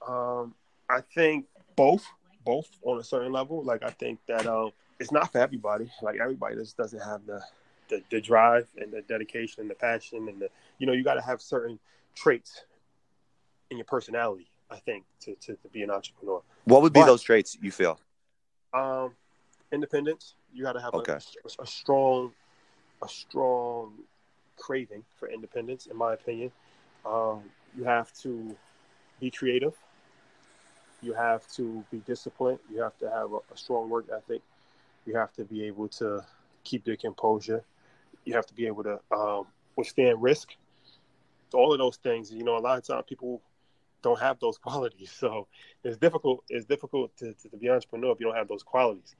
Um, 0.07 0.55
I 0.89 1.01
think 1.01 1.45
both, 1.75 2.05
both 2.43 2.67
on 2.83 2.99
a 2.99 3.03
certain 3.03 3.31
level. 3.31 3.63
Like 3.63 3.83
I 3.83 3.91
think 3.91 4.19
that 4.27 4.47
um, 4.47 4.71
it's 4.99 5.11
not 5.11 5.31
for 5.31 5.39
everybody. 5.39 5.91
Like 6.01 6.19
everybody 6.19 6.55
just 6.55 6.77
doesn't 6.77 6.99
have 6.99 7.25
the, 7.25 7.41
the 7.89 8.01
the 8.09 8.21
drive 8.21 8.67
and 8.77 8.91
the 8.91 9.01
dedication 9.01 9.61
and 9.61 9.69
the 9.69 9.75
passion 9.75 10.27
and 10.29 10.39
the 10.39 10.49
you 10.77 10.87
know 10.87 10.93
you 10.93 11.03
got 11.03 11.15
to 11.15 11.21
have 11.21 11.41
certain 11.41 11.79
traits 12.15 12.63
in 13.69 13.77
your 13.77 13.85
personality. 13.85 14.47
I 14.71 14.77
think 14.77 15.05
to, 15.21 15.33
to, 15.35 15.55
to 15.55 15.67
be 15.69 15.81
an 15.81 15.89
entrepreneur. 15.89 16.41
What 16.65 16.83
would 16.83 16.93
be 16.93 16.99
but, 16.99 17.07
those 17.07 17.23
traits 17.23 17.57
you 17.59 17.71
feel? 17.71 17.99
Um, 18.73 19.13
independence. 19.71 20.35
You 20.53 20.63
got 20.63 20.73
to 20.73 20.81
have 20.81 20.93
okay. 20.93 21.13
a, 21.13 21.61
a, 21.61 21.67
strong, 21.67 22.31
a 23.03 23.07
strong 23.07 23.93
craving 24.57 25.03
for 25.19 25.29
independence, 25.29 25.87
in 25.87 25.97
my 25.97 26.13
opinion. 26.13 26.51
Um, 27.05 27.43
you 27.75 27.83
have 27.83 28.13
to 28.21 28.55
be 29.19 29.31
creative. 29.31 29.73
You 31.01 31.13
have 31.13 31.47
to 31.53 31.83
be 31.91 31.99
disciplined. 31.99 32.59
You 32.71 32.81
have 32.81 32.97
to 32.99 33.09
have 33.09 33.31
a, 33.31 33.37
a 33.53 33.57
strong 33.57 33.89
work 33.89 34.05
ethic. 34.15 34.41
You 35.05 35.15
have 35.15 35.33
to 35.33 35.45
be 35.45 35.63
able 35.63 35.87
to 35.89 36.23
keep 36.63 36.85
your 36.85 36.97
composure. 36.97 37.63
You 38.29 38.35
have 38.35 38.45
to 38.45 38.53
be 38.53 38.67
able 38.67 38.83
to 38.83 38.99
um, 39.11 39.47
withstand 39.75 40.21
risk. 40.21 40.49
All 41.51 41.73
of 41.73 41.79
those 41.79 41.97
things, 41.97 42.31
you 42.31 42.43
know, 42.43 42.57
a 42.57 42.59
lot 42.59 42.77
of 42.77 42.85
times 42.85 43.05
people 43.09 43.41
don't 44.03 44.19
have 44.19 44.39
those 44.39 44.57
qualities. 44.67 45.11
So 45.11 45.47
it's 45.83 45.97
difficult. 45.97 46.43
It's 46.47 46.65
difficult 46.65 47.15
to, 47.17 47.33
to, 47.33 47.49
to 47.49 47.57
be 47.57 47.67
an 47.67 47.73
entrepreneur 47.73 48.11
if 48.11 48.19
you 48.19 48.27
don't 48.27 48.35
have 48.35 48.47
those 48.47 48.61
qualities. 48.61 49.15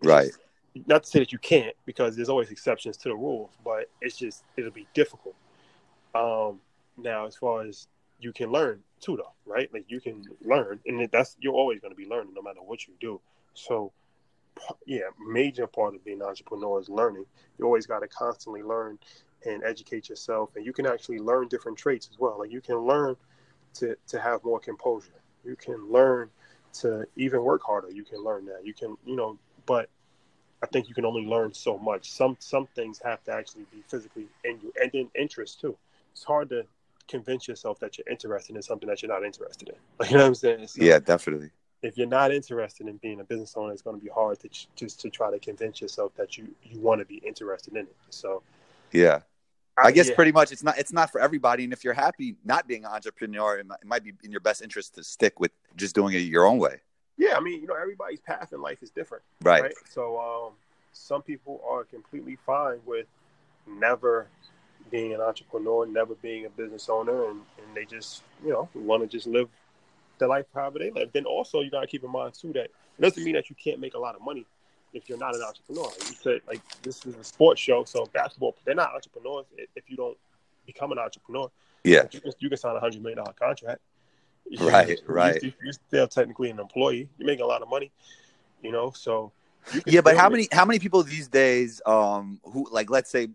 It's 0.00 0.08
right. 0.08 0.26
Just, 0.26 0.40
not 0.86 1.04
to 1.04 1.10
say 1.10 1.18
that 1.18 1.32
you 1.32 1.38
can't, 1.38 1.76
because 1.84 2.16
there's 2.16 2.30
always 2.30 2.50
exceptions 2.50 2.96
to 2.98 3.10
the 3.10 3.14
rules, 3.14 3.50
but 3.62 3.90
it's 4.00 4.16
just 4.16 4.44
it'll 4.56 4.70
be 4.70 4.86
difficult. 4.94 5.34
Um, 6.14 6.60
now, 6.96 7.26
as 7.26 7.36
far 7.36 7.62
as 7.62 7.88
you 8.20 8.32
can 8.32 8.50
learn 8.50 8.82
too, 9.00 9.16
though, 9.16 9.32
right? 9.44 9.72
Like 9.72 9.84
you 9.88 10.00
can 10.00 10.22
learn, 10.42 10.80
and 10.86 11.06
that's 11.10 11.36
you're 11.40 11.52
always 11.52 11.80
going 11.80 11.92
to 11.92 11.96
be 11.96 12.06
learning 12.06 12.32
no 12.34 12.42
matter 12.42 12.60
what 12.62 12.86
you 12.86 12.94
do. 13.00 13.20
So, 13.54 13.92
yeah, 14.86 15.00
major 15.26 15.66
part 15.66 15.94
of 15.94 16.04
being 16.04 16.20
an 16.20 16.26
entrepreneur 16.26 16.80
is 16.80 16.88
learning. 16.88 17.26
You 17.58 17.64
always 17.64 17.86
got 17.86 18.00
to 18.00 18.08
constantly 18.08 18.62
learn 18.62 18.98
and 19.44 19.62
educate 19.64 20.08
yourself, 20.08 20.50
and 20.56 20.64
you 20.64 20.72
can 20.72 20.86
actually 20.86 21.18
learn 21.18 21.48
different 21.48 21.78
traits 21.78 22.08
as 22.10 22.18
well. 22.18 22.38
Like 22.38 22.50
you 22.50 22.60
can 22.60 22.78
learn 22.78 23.16
to, 23.74 23.96
to 24.08 24.20
have 24.20 24.42
more 24.44 24.58
composure. 24.58 25.10
You 25.44 25.56
can 25.56 25.90
learn 25.90 26.30
to 26.80 27.06
even 27.16 27.42
work 27.42 27.62
harder. 27.64 27.90
You 27.90 28.04
can 28.04 28.22
learn 28.22 28.46
that. 28.46 28.64
You 28.64 28.74
can, 28.74 28.96
you 29.04 29.16
know, 29.16 29.38
but 29.66 29.88
I 30.62 30.66
think 30.66 30.88
you 30.88 30.94
can 30.94 31.04
only 31.04 31.26
learn 31.26 31.52
so 31.54 31.78
much. 31.78 32.10
Some 32.10 32.36
some 32.38 32.66
things 32.74 33.00
have 33.04 33.22
to 33.24 33.32
actually 33.32 33.66
be 33.70 33.82
physically 33.88 34.26
in 34.44 34.58
you, 34.62 34.72
and 34.80 34.90
then 34.92 35.08
interest 35.14 35.60
too. 35.60 35.76
It's 36.12 36.24
hard 36.24 36.48
to 36.50 36.64
convince 37.08 37.46
yourself 37.46 37.78
that 37.80 37.98
you're 37.98 38.08
interested 38.10 38.56
in 38.56 38.62
something 38.62 38.88
that 38.88 39.02
you're 39.02 39.12
not 39.12 39.24
interested 39.24 39.68
in. 39.68 39.74
Like, 39.98 40.10
you 40.10 40.16
know 40.16 40.24
what 40.24 40.28
I'm 40.28 40.34
saying? 40.34 40.66
So 40.66 40.82
yeah, 40.82 40.98
definitely. 40.98 41.50
If 41.82 41.98
you're 41.98 42.06
not 42.06 42.32
interested 42.32 42.88
in 42.88 42.96
being 42.96 43.20
a 43.20 43.24
business 43.24 43.54
owner, 43.56 43.72
it's 43.72 43.82
going 43.82 43.98
to 43.98 44.02
be 44.04 44.10
hard 44.10 44.40
to 44.40 44.48
just 44.74 45.00
to 45.00 45.10
try 45.10 45.30
to 45.30 45.38
convince 45.38 45.80
yourself 45.80 46.12
that 46.16 46.36
you 46.38 46.48
you 46.62 46.80
want 46.80 47.00
to 47.00 47.04
be 47.04 47.16
interested 47.16 47.74
in 47.74 47.80
it. 47.80 47.96
So, 48.10 48.42
yeah, 48.92 49.20
I 49.76 49.92
guess 49.92 50.08
yeah. 50.08 50.14
pretty 50.14 50.32
much 50.32 50.52
it's 50.52 50.62
not 50.62 50.78
it's 50.78 50.92
not 50.92 51.10
for 51.10 51.20
everybody. 51.20 51.64
And 51.64 51.72
if 51.72 51.84
you're 51.84 51.94
happy 51.94 52.36
not 52.44 52.66
being 52.66 52.84
an 52.84 52.90
entrepreneur, 52.90 53.58
it 53.58 53.66
might, 53.66 53.78
it 53.82 53.86
might, 53.86 54.04
be 54.04 54.12
in 54.24 54.30
your 54.30 54.40
best 54.40 54.62
interest 54.62 54.94
to 54.94 55.04
stick 55.04 55.38
with 55.38 55.52
just 55.76 55.94
doing 55.94 56.14
it 56.14 56.18
your 56.18 56.46
own 56.46 56.58
way. 56.58 56.80
Yeah, 57.18 57.34
I 57.36 57.40
mean, 57.40 57.60
you 57.60 57.66
know, 57.66 57.74
everybody's 57.74 58.20
path 58.20 58.52
in 58.52 58.60
life 58.60 58.82
is 58.82 58.90
different, 58.90 59.24
right? 59.42 59.62
right? 59.62 59.74
So, 59.90 60.18
um, 60.18 60.52
some 60.92 61.22
people 61.22 61.62
are 61.68 61.84
completely 61.84 62.36
fine 62.46 62.78
with 62.84 63.06
never 63.66 64.28
being 64.90 65.12
an 65.14 65.20
entrepreneur, 65.20 65.86
never 65.86 66.14
being 66.16 66.46
a 66.46 66.50
business 66.50 66.88
owner, 66.88 67.28
and, 67.28 67.40
and 67.58 67.76
they 67.76 67.84
just 67.84 68.22
you 68.44 68.50
know 68.50 68.68
want 68.74 69.02
to 69.02 69.08
just 69.08 69.26
live 69.26 69.48
their 70.18 70.28
life 70.28 70.46
however 70.54 70.78
they 70.78 70.90
live. 70.90 71.10
Then 71.12 71.24
also 71.24 71.60
you 71.60 71.70
got 71.70 71.80
to 71.80 71.86
keep 71.86 72.04
in 72.04 72.10
mind 72.10 72.34
too 72.34 72.52
that 72.54 72.64
it 72.64 73.00
doesn't 73.00 73.22
mean 73.22 73.34
that 73.34 73.50
you 73.50 73.56
can't 73.56 73.80
make 73.80 73.94
a 73.94 73.98
lot 73.98 74.14
of 74.14 74.22
money 74.22 74.46
if 74.92 75.08
you're 75.08 75.18
not 75.18 75.34
an 75.34 75.42
entrepreneur. 75.42 75.90
You 75.98 76.14
said, 76.14 76.40
like 76.46 76.60
this 76.82 77.04
is 77.06 77.14
a 77.16 77.24
sports 77.24 77.60
show, 77.60 77.84
so 77.84 78.06
basketball 78.12 78.56
they're 78.64 78.74
not 78.74 78.94
entrepreneurs 78.94 79.46
if 79.74 79.84
you 79.88 79.96
don't 79.96 80.16
become 80.66 80.92
an 80.92 80.98
entrepreneur. 80.98 81.50
Yeah, 81.84 82.04
you 82.10 82.20
can, 82.20 82.32
you 82.38 82.48
can 82.48 82.58
sign 82.58 82.76
a 82.76 82.80
hundred 82.80 83.02
million 83.02 83.18
dollar 83.18 83.32
contract. 83.32 83.80
Right, 84.60 84.88
you, 84.88 84.96
right. 85.06 85.42
You, 85.42 85.52
are 85.68 85.72
still 85.72 86.06
technically 86.06 86.50
an 86.50 86.60
employee. 86.60 87.08
You're 87.18 87.26
making 87.26 87.44
a 87.44 87.48
lot 87.48 87.62
of 87.62 87.68
money, 87.68 87.90
you 88.62 88.70
know. 88.70 88.92
So 88.92 89.32
yeah, 89.86 90.00
but 90.00 90.16
how 90.16 90.28
many 90.28 90.48
how 90.52 90.64
many 90.64 90.78
people 90.78 91.02
these 91.02 91.28
days, 91.28 91.82
um, 91.86 92.40
who 92.44 92.68
like 92.70 92.90
let's 92.90 93.10
say 93.10 93.28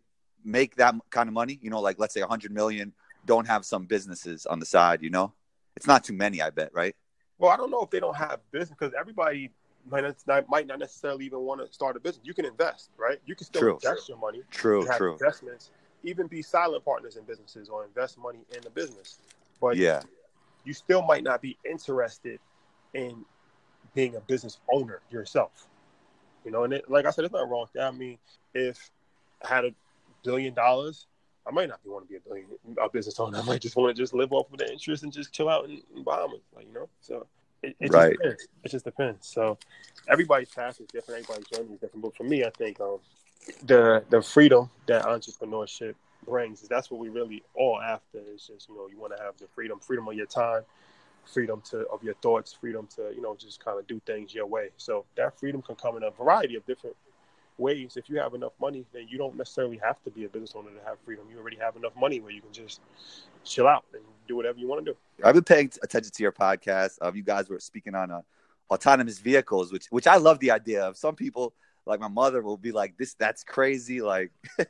make 0.44 0.76
that 0.78 0.96
kind 1.10 1.28
of 1.28 1.34
money? 1.34 1.60
You 1.62 1.70
know, 1.70 1.82
like 1.82 2.00
let's 2.00 2.14
say 2.14 2.22
a 2.22 2.28
hundred 2.28 2.52
million, 2.52 2.94
don't 3.26 3.46
have 3.48 3.66
some 3.66 3.86
businesses 3.86 4.46
on 4.46 4.60
the 4.60 4.66
side. 4.66 5.02
You 5.02 5.10
know, 5.10 5.34
it's 5.76 5.88
not 5.88 6.04
too 6.04 6.14
many, 6.14 6.42
I 6.42 6.50
bet, 6.50 6.74
right? 6.74 6.96
Well, 7.38 7.52
I 7.52 7.58
don't 7.58 7.72
know 7.72 7.82
if 7.82 7.90
they 7.90 8.00
don't 8.00 8.16
have 8.16 8.40
business 8.52 8.78
because 8.78 8.94
everybody 8.98 9.50
might 9.90 10.04
not, 10.28 10.50
might 10.50 10.68
not 10.68 10.80
necessarily 10.80 11.26
even 11.26 11.40
want 11.40 11.66
to 11.66 11.74
start 11.74 11.96
a 11.96 12.00
business. 12.00 12.26
You 12.26 12.34
can 12.34 12.46
invest, 12.46 12.90
right? 12.98 13.20
You 13.26 13.36
can 13.36 13.46
still 13.46 13.62
true. 13.62 13.80
invest 13.84 14.10
your 14.10 14.18
money. 14.18 14.42
True, 14.52 14.88
true. 14.96 15.14
Investments, 15.14 15.72
even 16.04 16.28
be 16.28 16.42
silent 16.42 16.86
partners 16.86 17.16
in 17.16 17.24
businesses 17.24 17.70
or 17.70 17.86
invest 17.86 18.18
money 18.18 18.40
in 18.56 18.66
a 18.66 18.70
business. 18.70 19.18
But 19.60 19.78
yeah, 19.78 20.02
you 20.64 20.74
still 20.74 21.02
might 21.02 21.24
not 21.24 21.42
be 21.42 21.58
interested 21.70 22.40
in 22.94 23.26
being 23.94 24.16
a 24.16 24.20
business 24.22 24.60
owner 24.72 25.02
yourself. 25.10 25.68
You 26.46 26.52
know, 26.52 26.64
and 26.64 26.74
it, 26.74 26.90
like 26.90 27.06
I 27.06 27.12
said, 27.12 27.26
it's 27.26 27.34
not 27.34 27.50
wrong. 27.50 27.68
I 27.80 27.92
mean, 27.92 28.18
if 28.54 28.90
I 29.44 29.48
had 29.48 29.66
a 29.66 29.72
billion 30.24 30.54
dollars, 30.54 31.08
I 31.48 31.52
might 31.52 31.70
not 31.70 31.84
be 31.84 31.90
want 31.90 32.06
to 32.06 32.10
be 32.10 32.18
a 32.18 32.20
billion 32.20 32.48
a 32.82 32.90
business 32.90 33.20
owner. 33.20 33.40
I 33.40 33.42
might 33.42 33.62
just 33.62 33.76
want 33.76 33.96
to 33.96 34.02
just 34.02 34.14
live 34.14 34.32
off 34.32 34.52
of 34.52 34.60
the 34.60 34.72
interest 34.72 35.04
and 35.04 35.12
just 35.12 35.34
chill 35.34 35.50
out 35.50 35.66
in, 35.66 35.82
in 35.96 36.04
Bahamas, 36.04 36.42
like 36.56 36.68
you 36.68 36.74
know. 36.74 36.88
So 37.02 37.26
it, 37.64 37.76
it 37.80 37.92
right. 37.92 38.12
just 38.12 38.22
depends. 38.22 38.48
It 38.64 38.72
just 38.72 38.86
depends. 38.86 39.28
So 39.28 39.58
everybody's 40.08 40.50
path 40.50 40.80
is 40.80 40.88
different. 40.88 41.24
Everybody's 41.24 41.48
journey 41.58 41.74
is 41.74 41.80
different. 41.80 42.04
But 42.04 42.16
for 42.16 42.24
me, 42.24 42.44
I 42.46 42.52
think 42.52 42.80
um, 42.80 43.00
the 43.64 44.04
the 44.10 44.22
freedom 44.22 44.70
that 44.88 45.04
entrepreneurship 45.04 45.96
brings 46.26 46.62
is 46.62 46.70
that's 46.70 46.92
what 46.92 47.00
we 47.00 47.10
really 47.10 47.44
all 47.56 47.82
after. 47.82 48.20
Is 48.34 48.48
just 48.48 48.70
you 48.70 48.76
know 48.76 48.88
you 48.88 49.00
want 49.00 49.16
to 49.18 49.24
have 49.24 49.38
the 49.38 49.48
freedom, 49.48 49.80
freedom 49.80 50.08
of 50.08 50.14
your 50.14 50.28
time, 50.28 50.62
freedom 51.26 51.62
to 51.72 51.88
of 51.88 52.04
your 52.04 52.16
thoughts, 52.16 52.54
freedom 52.54 52.88
to 52.96 53.12
you 53.16 53.22
know 53.22 53.36
just 53.36 53.64
kind 53.64 53.80
of 53.80 53.88
do 53.88 54.00
things 54.06 54.34
your 54.34 54.46
way. 54.46 54.70
So 54.78 55.06
that 55.16 55.40
freedom 55.40 55.64
can 55.64 55.76
come 55.76 55.98
in 55.98 56.04
a 56.04 56.12
variety 56.12 56.56
of 56.56 56.66
different 56.68 56.96
ways. 57.62 57.96
If 57.96 58.10
you 58.10 58.18
have 58.20 58.34
enough 58.34 58.54
money, 58.60 58.86
then 58.94 59.08
you 59.08 59.18
don't 59.18 59.38
necessarily 59.38 59.80
have 59.84 60.04
to 60.04 60.10
be 60.10 60.26
a 60.26 60.30
business 60.30 60.54
owner 60.56 60.72
to 60.72 60.86
have 60.86 60.98
freedom. 61.06 61.26
You 61.32 61.40
already 61.40 61.58
have 61.58 61.76
enough 61.78 61.94
money 61.96 62.20
where 62.20 62.32
you 62.32 62.42
can 62.42 62.52
just 62.52 62.82
chill 63.44 63.68
out 63.68 63.86
and 63.94 64.04
do 64.28 64.36
whatever 64.36 64.60
you 64.60 64.68
want 64.68 64.86
to 64.86 64.92
do. 64.92 64.98
I've 65.24 65.36
been 65.36 65.44
paying 65.44 65.72
attention 65.84 66.12
to 66.12 66.24
your 66.24 66.32
podcast. 66.32 66.98
Um, 67.02 67.16
you 67.16 67.24
guys 67.24 67.50
were 67.50 67.60
speaking 67.60 67.96
on 67.96 68.12
uh, 68.12 68.22
autonomous 68.70 69.20
vehicles, 69.20 69.72
which 69.72 69.86
which 69.90 70.08
I 70.08 70.18
love 70.18 70.40
the 70.40 70.52
idea 70.52 70.84
of. 70.84 70.98
Some 70.98 71.16
people, 71.16 71.54
like 71.86 72.00
my 72.00 72.08
mother, 72.08 72.42
will 72.42 72.58
be 72.58 72.72
like, 72.72 72.98
"This 72.98 73.14
that's 73.14 73.44
crazy," 73.44 74.02
like 74.02 74.32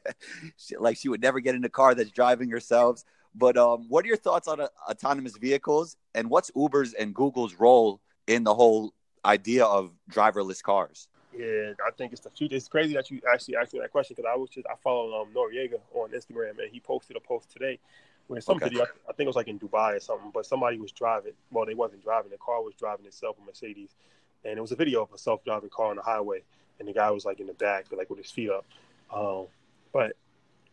she, 0.58 0.78
like 0.78 0.98
she 0.98 1.10
would 1.10 1.22
never 1.22 1.40
get 1.40 1.56
in 1.56 1.64
a 1.64 1.70
car 1.70 1.96
that's 1.96 2.12
driving 2.12 2.50
herself. 2.50 3.04
But 3.34 3.58
um, 3.58 3.86
what 3.88 4.04
are 4.04 4.10
your 4.10 4.18
thoughts 4.18 4.48
on 4.48 4.60
uh, 4.60 4.68
autonomous 4.90 5.38
vehicles, 5.38 5.96
and 6.14 6.30
what's 6.30 6.52
Uber's 6.56 6.94
and 6.94 7.14
Google's 7.14 7.56
role 7.56 8.02
in 8.28 8.44
the 8.44 8.54
whole 8.54 8.94
idea 9.24 9.66
of 9.66 9.92
driverless 10.12 10.62
cars? 10.62 11.08
Yeah, 11.38 11.74
I 11.86 11.92
think 11.92 12.12
it's 12.12 12.22
the 12.22 12.30
future. 12.30 12.56
It's 12.56 12.68
crazy 12.68 12.94
that 12.96 13.10
you 13.10 13.22
actually 13.32 13.56
asked 13.56 13.74
me 13.74 13.80
that 13.80 13.92
question 13.92 14.16
because 14.18 14.30
I 14.32 14.36
was 14.36 14.50
just 14.50 14.68
I 14.68 14.76
follow 14.84 15.22
um, 15.22 15.30
Noriega 15.34 15.80
on 15.94 16.10
Instagram 16.10 16.60
and 16.60 16.70
he 16.72 16.80
posted 16.80 17.16
a 17.16 17.22
post 17.22 17.52
today 17.52 17.80
where 18.28 18.42
some 18.42 18.58
okay. 18.58 18.70
video 18.70 18.84
I 18.84 19.14
think 19.14 19.26
it 19.26 19.28
was 19.28 19.36
like 19.36 19.48
in 19.48 19.60
Dubai 19.60 19.98
or 19.98 20.00
something, 20.00 20.32
but 20.34 20.46
somebody 20.46 20.78
was 20.78 20.92
driving. 20.92 21.34
Well, 21.52 21.66
they 21.66 21.74
wasn't 21.74 22.04
driving. 22.04 22.32
The 22.32 22.38
car 22.38 22.62
was 22.62 22.74
driving 22.76 23.06
itself, 23.06 23.38
a 23.42 23.46
Mercedes, 23.46 23.96
and 24.44 24.58
it 24.58 24.62
was 24.62 24.72
a 24.72 24.76
video 24.76 25.04
of 25.04 25.14
a 25.14 25.18
self-driving 25.18 25.70
car 25.70 25.88
on 25.88 25.98
the 25.98 26.02
highway, 26.02 26.42
and 26.80 26.88
the 26.88 26.94
guy 26.94 27.12
was 27.12 27.26
like 27.26 27.40
in 27.40 27.48
the 27.48 27.54
back, 27.54 27.86
like 27.92 28.10
with 28.10 28.20
his 28.20 28.32
feet 28.32 28.50
up. 28.50 28.66
Um, 29.14 29.48
but 29.94 30.16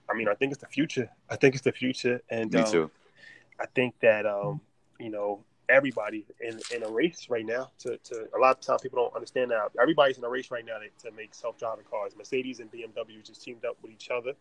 I 0.08 0.14
mean, 0.14 0.28
I 0.28 0.34
think 0.34 0.52
it's 0.52 0.60
the 0.60 0.68
future. 0.68 1.08
I 1.30 1.36
think 1.36 1.54
it's 1.54 1.64
the 1.64 1.72
future, 1.72 2.20
and 2.30 2.52
me 2.52 2.60
um, 2.60 2.70
too. 2.70 2.90
I 3.60 3.66
think 3.66 3.94
that 4.00 4.26
um, 4.26 4.60
you 4.98 5.10
know 5.10 5.40
everybody 5.68 6.24
in, 6.40 6.60
in 6.74 6.82
a 6.82 6.88
race 6.88 7.26
right 7.28 7.44
now. 7.44 7.70
To, 7.80 7.96
to 7.96 8.28
a 8.34 8.38
lot 8.38 8.56
of 8.56 8.60
times 8.60 8.82
people 8.82 9.02
don't 9.02 9.14
understand 9.14 9.50
that 9.50 9.70
everybody's 9.80 10.18
in 10.18 10.24
a 10.24 10.28
race 10.28 10.50
right 10.50 10.64
now 10.64 10.78
to, 10.78 11.08
to 11.08 11.16
make 11.16 11.34
self-driving 11.34 11.84
cars. 11.90 12.14
Mercedes 12.16 12.60
and 12.60 12.70
BMW 12.72 13.24
just 13.24 13.42
teamed 13.42 13.64
up 13.64 13.76
with 13.82 13.92
each 13.92 14.10
other 14.10 14.32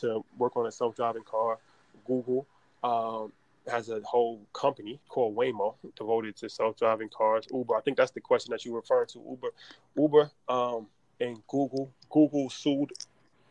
to 0.00 0.24
work 0.36 0.56
on 0.56 0.66
a 0.66 0.72
self-driving 0.72 1.24
car. 1.24 1.58
Google 2.06 2.46
um, 2.82 3.32
has 3.70 3.88
a 3.88 4.00
whole 4.00 4.40
company 4.52 5.00
called 5.08 5.36
Waymo 5.36 5.74
devoted 5.96 6.36
to 6.36 6.48
self-driving 6.48 7.10
cars. 7.10 7.46
Uber, 7.52 7.76
I 7.76 7.80
think 7.80 7.96
that's 7.96 8.12
the 8.12 8.20
question 8.20 8.50
that 8.52 8.64
you 8.64 8.74
referring 8.74 9.08
to. 9.08 9.22
Uber, 9.28 9.48
Uber, 9.96 10.30
um, 10.48 10.86
and 11.20 11.38
Google. 11.48 11.90
Google 12.10 12.48
sued 12.50 12.92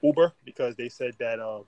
Uber 0.01 0.33
because 0.45 0.75
they 0.75 0.89
said 0.89 1.13
that 1.19 1.39
um, 1.39 1.63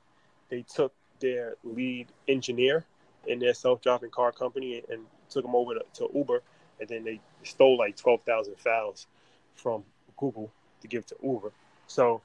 they 0.49 0.63
took 0.63 0.93
their 1.19 1.55
lead 1.63 2.07
engineer 2.27 2.85
in 3.27 3.39
their 3.39 3.53
self-driving 3.53 4.09
car 4.09 4.31
company 4.31 4.81
and 4.89 5.05
took 5.29 5.45
him 5.45 5.55
over 5.55 5.75
to, 5.75 5.81
to 5.95 6.09
Uber, 6.13 6.41
and 6.79 6.89
then 6.89 7.03
they 7.03 7.19
stole 7.43 7.77
like 7.77 7.95
twelve 7.95 8.21
thousand 8.23 8.57
files 8.57 9.07
from 9.55 9.83
Google 10.17 10.51
to 10.81 10.87
give 10.87 11.05
to 11.07 11.15
Uber. 11.23 11.51
So 11.87 12.21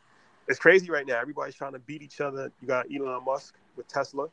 it's 0.49 0.59
crazy 0.59 0.91
right 0.91 1.07
now. 1.07 1.21
Everybody's 1.21 1.55
trying 1.55 1.73
to 1.73 1.79
beat 1.79 2.03
each 2.03 2.21
other. 2.21 2.53
You 2.61 2.69
got 2.69 2.87
Elon 2.95 3.25
Musk 3.25 3.55
with 3.77 3.89
Tesla. 3.89 4.29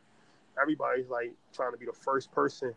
Everybody's 0.62 1.10
like 1.10 1.34
trying 1.54 1.72
to 1.72 1.78
be 1.78 1.86
the 1.86 1.94
first 1.94 2.32
person 2.32 2.74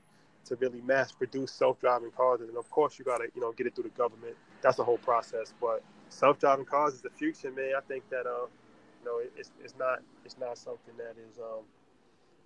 to 0.47 0.57
really 0.57 0.81
mass 0.83 1.13
produce 1.13 1.53
self-driving 1.53 2.11
cars, 2.13 2.41
and 2.41 2.57
of 2.57 2.71
course 2.71 2.99
you 2.99 3.05
got 3.05 3.19
to 3.19 3.29
you 3.35 3.41
know 3.41 3.53
get 3.53 3.67
it 3.67 3.75
through 3.75 3.85
the 3.85 3.91
government. 3.91 4.37
That's 4.63 4.77
the 4.77 4.85
whole 4.85 4.99
process. 4.99 5.55
But 5.61 5.83
self-driving 6.11 6.67
cars 6.67 6.95
is 6.95 7.03
the 7.03 7.11
future, 7.11 7.51
man. 7.51 7.73
I 7.77 7.81
think 7.83 8.09
that 8.11 8.27
uh, 8.27 8.47
you 9.01 9.05
know, 9.07 9.21
it's 9.37 9.51
it's 9.63 9.75
not 9.79 10.01
it's 10.25 10.39
not 10.39 10.59
something 10.59 10.95
that 10.99 11.17
is 11.31 11.39
um 11.39 11.65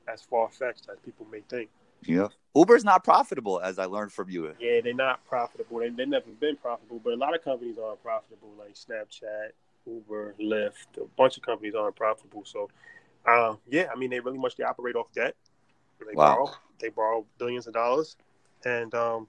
as 0.09 0.23
far 0.23 0.49
fetched 0.49 0.89
as 0.91 0.99
people 1.05 1.27
may 1.31 1.41
think. 1.49 1.69
Yeah. 2.05 2.29
Uber's 2.55 2.85
not 2.85 3.05
profitable, 3.05 3.61
as 3.61 3.79
I 3.79 3.85
learned 3.85 4.13
from 4.13 4.31
you. 4.31 4.53
Yeah, 4.59 4.81
they're 4.83 4.95
not 4.95 5.25
profitable. 5.27 5.79
They 5.79 5.91
they've 5.91 6.09
never 6.09 6.31
been 6.41 6.57
profitable, 6.57 7.01
but 7.03 7.13
a 7.13 7.17
lot 7.17 7.35
of 7.35 7.45
companies 7.45 7.77
aren't 7.79 8.03
profitable, 8.03 8.53
like 8.59 8.75
Snapchat, 8.75 9.51
Uber, 9.87 10.35
Lyft. 10.41 10.97
A 10.97 11.05
bunch 11.17 11.37
of 11.37 11.43
companies 11.43 11.75
aren't 11.75 11.95
profitable. 11.97 12.45
So, 12.45 12.69
uh, 13.27 13.55
yeah, 13.69 13.89
I 13.93 13.99
mean, 13.99 14.11
they 14.11 14.21
really 14.21 14.39
much 14.39 14.57
they 14.57 14.65
operate 14.65 14.97
off 14.97 15.13
debt. 15.13 15.37
They 16.01 16.15
Wow. 16.15 16.35
borrow. 16.37 16.51
They 16.81 16.89
borrow 16.89 17.27
billions 17.39 17.67
of 17.67 17.75
dollars, 17.75 18.17
and 18.65 18.95
um, 18.95 19.29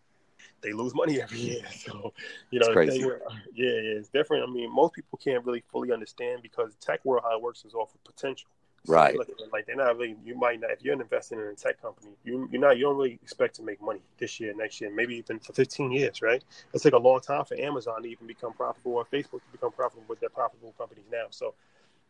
they 0.62 0.72
lose 0.72 0.94
money 0.96 1.22
every 1.22 1.38
year. 1.38 1.62
So, 1.72 2.14
you 2.52 2.60
know, 2.60 2.74
crazy. 2.74 3.02
they 3.02 3.08
yeah, 3.08 3.16
yeah, 3.54 4.00
it's 4.00 4.10
different. 4.10 4.48
I 4.48 4.52
mean, 4.52 4.74
most 4.74 4.94
people 4.94 5.18
can't 5.18 5.44
really 5.46 5.64
fully 5.72 5.92
understand 5.92 6.42
because 6.42 6.76
tech 6.76 7.04
world 7.06 7.24
how 7.24 7.36
it 7.36 7.42
works 7.42 7.66
is 7.66 7.74
off 7.74 7.94
of 7.94 8.04
potential. 8.04 8.50
So 8.86 8.94
Right. 8.94 9.18
Like 9.52 9.66
they're 9.66 9.76
not 9.76 9.98
really. 9.98 10.16
You 10.24 10.36
might 10.36 10.60
not 10.60 10.72
if 10.72 10.84
you're 10.84 11.00
investing 11.00 11.40
in 11.40 11.46
a 11.46 11.54
tech 11.56 11.82
company. 11.82 12.12
You 12.24 12.48
you're 12.52 12.62
not. 12.62 12.78
You 12.78 12.84
don't 12.84 12.98
really 12.98 13.20
expect 13.22 13.56
to 13.56 13.64
make 13.64 13.82
money 13.82 14.02
this 14.18 14.40
year, 14.40 14.54
next 14.56 14.80
year, 14.82 14.92
maybe 14.94 15.16
even 15.16 15.40
for 15.40 15.54
15 15.54 15.92
years, 15.92 16.22
right? 16.22 16.44
It's 16.74 16.86
like 16.86 16.94
a 16.94 16.98
long 17.00 17.20
time 17.20 17.46
for 17.46 17.60
Amazon 17.60 18.04
to 18.04 18.10
even 18.10 18.28
become 18.28 18.54
profitable 18.54 18.94
or 18.94 19.06
Facebook 19.06 19.42
to 19.42 19.52
become 19.52 19.72
profitable, 19.72 20.06
but 20.08 20.20
they're 20.20 20.30
profitable 20.30 20.74
companies 20.78 21.06
now. 21.12 21.26
So 21.30 21.54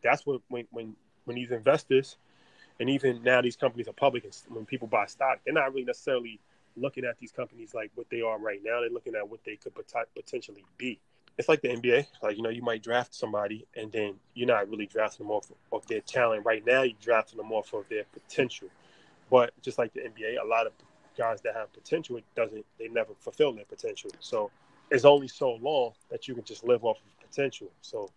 that's 0.02 0.24
what 0.26 0.40
when 0.48 0.66
when 0.70 0.94
when 1.24 1.36
these 1.36 1.50
investors 1.50 2.16
and 2.78 2.88
even 2.88 3.22
now 3.22 3.42
these 3.42 3.56
companies 3.56 3.88
are 3.88 3.92
public 3.92 4.24
and 4.24 4.36
when 4.48 4.64
people 4.64 4.88
buy 4.88 5.06
stock, 5.06 5.40
they're 5.44 5.54
not 5.54 5.70
really 5.70 5.84
necessarily 5.84 6.40
looking 6.76 7.04
at 7.04 7.18
these 7.18 7.32
companies 7.32 7.74
like 7.74 7.90
what 7.94 8.08
they 8.10 8.22
are 8.22 8.38
right 8.38 8.60
now. 8.64 8.80
They're 8.80 8.90
looking 8.90 9.14
at 9.14 9.28
what 9.28 9.40
they 9.44 9.56
could 9.56 9.74
pot- 9.74 10.08
potentially 10.14 10.64
be. 10.78 10.98
It's 11.40 11.48
like 11.48 11.62
the 11.62 11.68
NBA. 11.68 12.06
Like 12.22 12.36
you 12.36 12.42
know, 12.42 12.50
you 12.50 12.60
might 12.60 12.82
draft 12.82 13.14
somebody 13.14 13.66
and 13.74 13.90
then 13.90 14.16
you're 14.34 14.46
not 14.46 14.68
really 14.68 14.84
drafting 14.84 15.26
them 15.26 15.32
off 15.32 15.50
of 15.72 15.86
their 15.86 16.02
talent. 16.02 16.44
Right 16.44 16.62
now, 16.66 16.82
you're 16.82 16.98
drafting 17.00 17.38
them 17.38 17.50
off 17.50 17.72
of 17.72 17.88
their 17.88 18.04
potential. 18.12 18.68
But 19.30 19.54
just 19.62 19.78
like 19.78 19.94
the 19.94 20.00
NBA, 20.00 20.36
a 20.38 20.46
lot 20.46 20.66
of 20.66 20.72
guys 21.16 21.40
that 21.40 21.54
have 21.54 21.72
potential, 21.72 22.18
it 22.18 22.24
doesn't. 22.36 22.66
They 22.78 22.88
never 22.88 23.14
fulfill 23.18 23.54
their 23.54 23.64
potential. 23.64 24.10
So 24.20 24.50
it's 24.90 25.06
only 25.06 25.28
so 25.28 25.52
long 25.62 25.92
that 26.10 26.28
you 26.28 26.34
can 26.34 26.44
just 26.44 26.62
live 26.62 26.84
off 26.84 26.98
of 26.98 27.26
potential. 27.26 27.68
So 27.80 28.10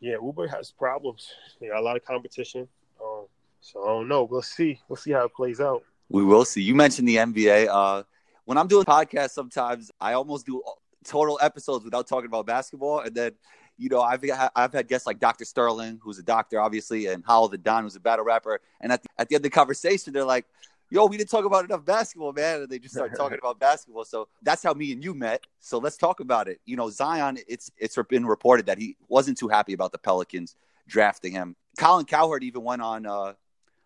yeah, 0.00 0.14
Uber 0.14 0.48
has 0.48 0.70
problems. 0.70 1.30
They 1.60 1.68
got 1.68 1.80
a 1.80 1.82
lot 1.82 1.96
of 1.96 2.04
competition. 2.06 2.66
Um, 2.98 3.26
so 3.60 3.84
I 3.84 3.88
don't 3.88 4.08
know. 4.08 4.24
We'll 4.24 4.40
see. 4.40 4.80
We'll 4.88 4.96
see 4.96 5.10
how 5.10 5.26
it 5.26 5.34
plays 5.34 5.60
out. 5.60 5.82
We 6.08 6.24
will 6.24 6.46
see. 6.46 6.62
You 6.62 6.74
mentioned 6.74 7.08
the 7.08 7.16
NBA. 7.16 7.68
Uh, 7.68 8.04
when 8.46 8.56
I'm 8.56 8.68
doing 8.68 8.86
podcasts, 8.86 9.32
sometimes 9.32 9.90
I 10.00 10.14
almost 10.14 10.46
do 10.46 10.62
total 11.08 11.38
episodes 11.42 11.84
without 11.84 12.06
talking 12.06 12.26
about 12.26 12.46
basketball, 12.46 13.00
and 13.00 13.14
then. 13.14 13.32
You 13.80 13.88
know, 13.88 14.02
I've 14.02 14.24
I've 14.56 14.72
had 14.72 14.88
guests 14.88 15.06
like 15.06 15.20
Dr. 15.20 15.44
Sterling, 15.44 16.00
who's 16.02 16.18
a 16.18 16.22
doctor, 16.24 16.60
obviously, 16.60 17.06
and 17.06 17.24
Hollow 17.24 17.46
Da 17.46 17.58
Don, 17.58 17.84
who's 17.84 17.94
a 17.94 18.00
battle 18.00 18.24
rapper. 18.24 18.60
And 18.80 18.90
at 18.90 19.04
the, 19.04 19.08
at 19.16 19.28
the 19.28 19.36
end 19.36 19.44
of 19.44 19.50
the 19.52 19.54
conversation, 19.54 20.12
they're 20.12 20.24
like, 20.24 20.46
"Yo, 20.90 21.06
we 21.06 21.16
didn't 21.16 21.30
talk 21.30 21.44
about 21.44 21.64
enough 21.64 21.84
basketball, 21.84 22.32
man," 22.32 22.62
and 22.62 22.68
they 22.68 22.80
just 22.80 22.96
start 22.96 23.12
talking 23.16 23.38
about 23.38 23.60
basketball. 23.60 24.04
So 24.04 24.26
that's 24.42 24.64
how 24.64 24.74
me 24.74 24.90
and 24.90 25.04
you 25.04 25.14
met. 25.14 25.46
So 25.60 25.78
let's 25.78 25.96
talk 25.96 26.18
about 26.18 26.48
it. 26.48 26.60
You 26.64 26.74
know, 26.74 26.90
Zion. 26.90 27.38
It's 27.46 27.70
it's 27.78 27.96
been 28.08 28.26
reported 28.26 28.66
that 28.66 28.78
he 28.78 28.96
wasn't 29.08 29.38
too 29.38 29.46
happy 29.46 29.74
about 29.74 29.92
the 29.92 29.98
Pelicans 29.98 30.56
drafting 30.88 31.30
him. 31.30 31.54
Colin 31.78 32.04
Cowherd 32.04 32.42
even 32.42 32.64
went 32.64 32.82
on 32.82 33.06
uh, 33.06 33.34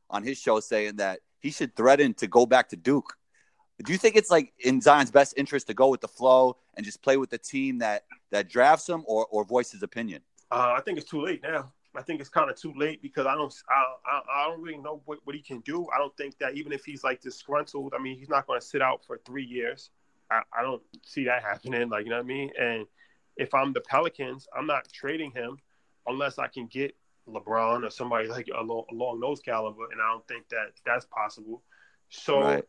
on 0.08 0.22
his 0.22 0.38
show 0.38 0.58
saying 0.60 0.96
that 0.96 1.20
he 1.40 1.50
should 1.50 1.76
threaten 1.76 2.14
to 2.14 2.26
go 2.26 2.46
back 2.46 2.68
to 2.70 2.76
Duke. 2.76 3.14
Do 3.82 3.92
you 3.92 3.98
think 3.98 4.16
it's 4.16 4.30
like 4.30 4.52
in 4.60 4.80
Zion's 4.80 5.10
best 5.10 5.34
interest 5.36 5.66
to 5.66 5.74
go 5.74 5.88
with 5.88 6.00
the 6.00 6.08
flow 6.08 6.56
and 6.76 6.84
just 6.84 7.02
play 7.02 7.16
with 7.16 7.30
the 7.30 7.38
team 7.38 7.78
that 7.78 8.04
that 8.30 8.48
drafts 8.48 8.88
him, 8.88 9.04
or 9.06 9.26
or 9.30 9.44
voice 9.44 9.72
his 9.72 9.82
opinion? 9.82 10.22
Uh, 10.50 10.74
I 10.76 10.80
think 10.82 10.98
it's 10.98 11.08
too 11.08 11.22
late 11.22 11.42
now. 11.42 11.72
I 11.94 12.02
think 12.02 12.20
it's 12.20 12.30
kind 12.30 12.50
of 12.50 12.56
too 12.56 12.72
late 12.76 13.02
because 13.02 13.26
I 13.26 13.34
don't, 13.34 13.54
I, 13.68 13.84
I, 14.06 14.20
I 14.34 14.48
don't 14.48 14.62
really 14.62 14.78
know 14.78 15.02
what, 15.04 15.18
what 15.24 15.36
he 15.36 15.42
can 15.42 15.60
do. 15.60 15.86
I 15.94 15.98
don't 15.98 16.16
think 16.16 16.38
that 16.38 16.54
even 16.54 16.72
if 16.72 16.84
he's 16.84 17.04
like 17.04 17.20
disgruntled, 17.20 17.92
I 17.98 18.02
mean, 18.02 18.18
he's 18.18 18.28
not 18.28 18.46
going 18.46 18.60
to 18.60 18.66
sit 18.66 18.80
out 18.80 19.04
for 19.04 19.18
three 19.26 19.44
years. 19.44 19.90
I, 20.30 20.40
I 20.58 20.62
don't 20.62 20.82
see 21.02 21.24
that 21.24 21.42
happening. 21.42 21.88
Like, 21.90 22.04
you 22.04 22.10
know 22.10 22.16
what 22.16 22.24
I 22.24 22.28
mean? 22.28 22.50
And 22.58 22.86
if 23.36 23.52
I'm 23.52 23.72
the 23.72 23.82
Pelicans, 23.82 24.48
I'm 24.56 24.66
not 24.66 24.90
trading 24.90 25.32
him 25.32 25.58
unless 26.06 26.38
I 26.38 26.48
can 26.48 26.66
get 26.66 26.96
LeBron 27.28 27.86
or 27.86 27.90
somebody 27.90 28.28
like 28.28 28.48
along, 28.56 28.84
along 28.90 29.20
those 29.20 29.40
caliber. 29.40 29.84
And 29.92 30.00
I 30.00 30.10
don't 30.12 30.26
think 30.26 30.48
that 30.48 30.72
that's 30.86 31.04
possible. 31.06 31.62
So 32.08 32.40
Right. 32.40 32.64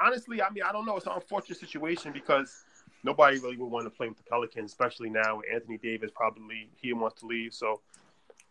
Honestly, 0.00 0.42
I 0.42 0.50
mean, 0.50 0.64
I 0.64 0.72
don't 0.72 0.86
know. 0.86 0.96
It's 0.96 1.06
an 1.06 1.12
unfortunate 1.14 1.58
situation 1.58 2.12
because 2.12 2.64
nobody 3.02 3.38
really 3.38 3.56
would 3.56 3.66
want 3.70 3.86
to 3.86 3.90
play 3.90 4.08
with 4.08 4.16
the 4.18 4.24
Pelicans, 4.24 4.70
especially 4.70 5.10
now 5.10 5.38
with 5.38 5.46
Anthony 5.52 5.78
Davis 5.78 6.10
probably 6.14 6.68
he 6.76 6.92
wants 6.92 7.20
to 7.20 7.26
leave. 7.26 7.54
So, 7.54 7.80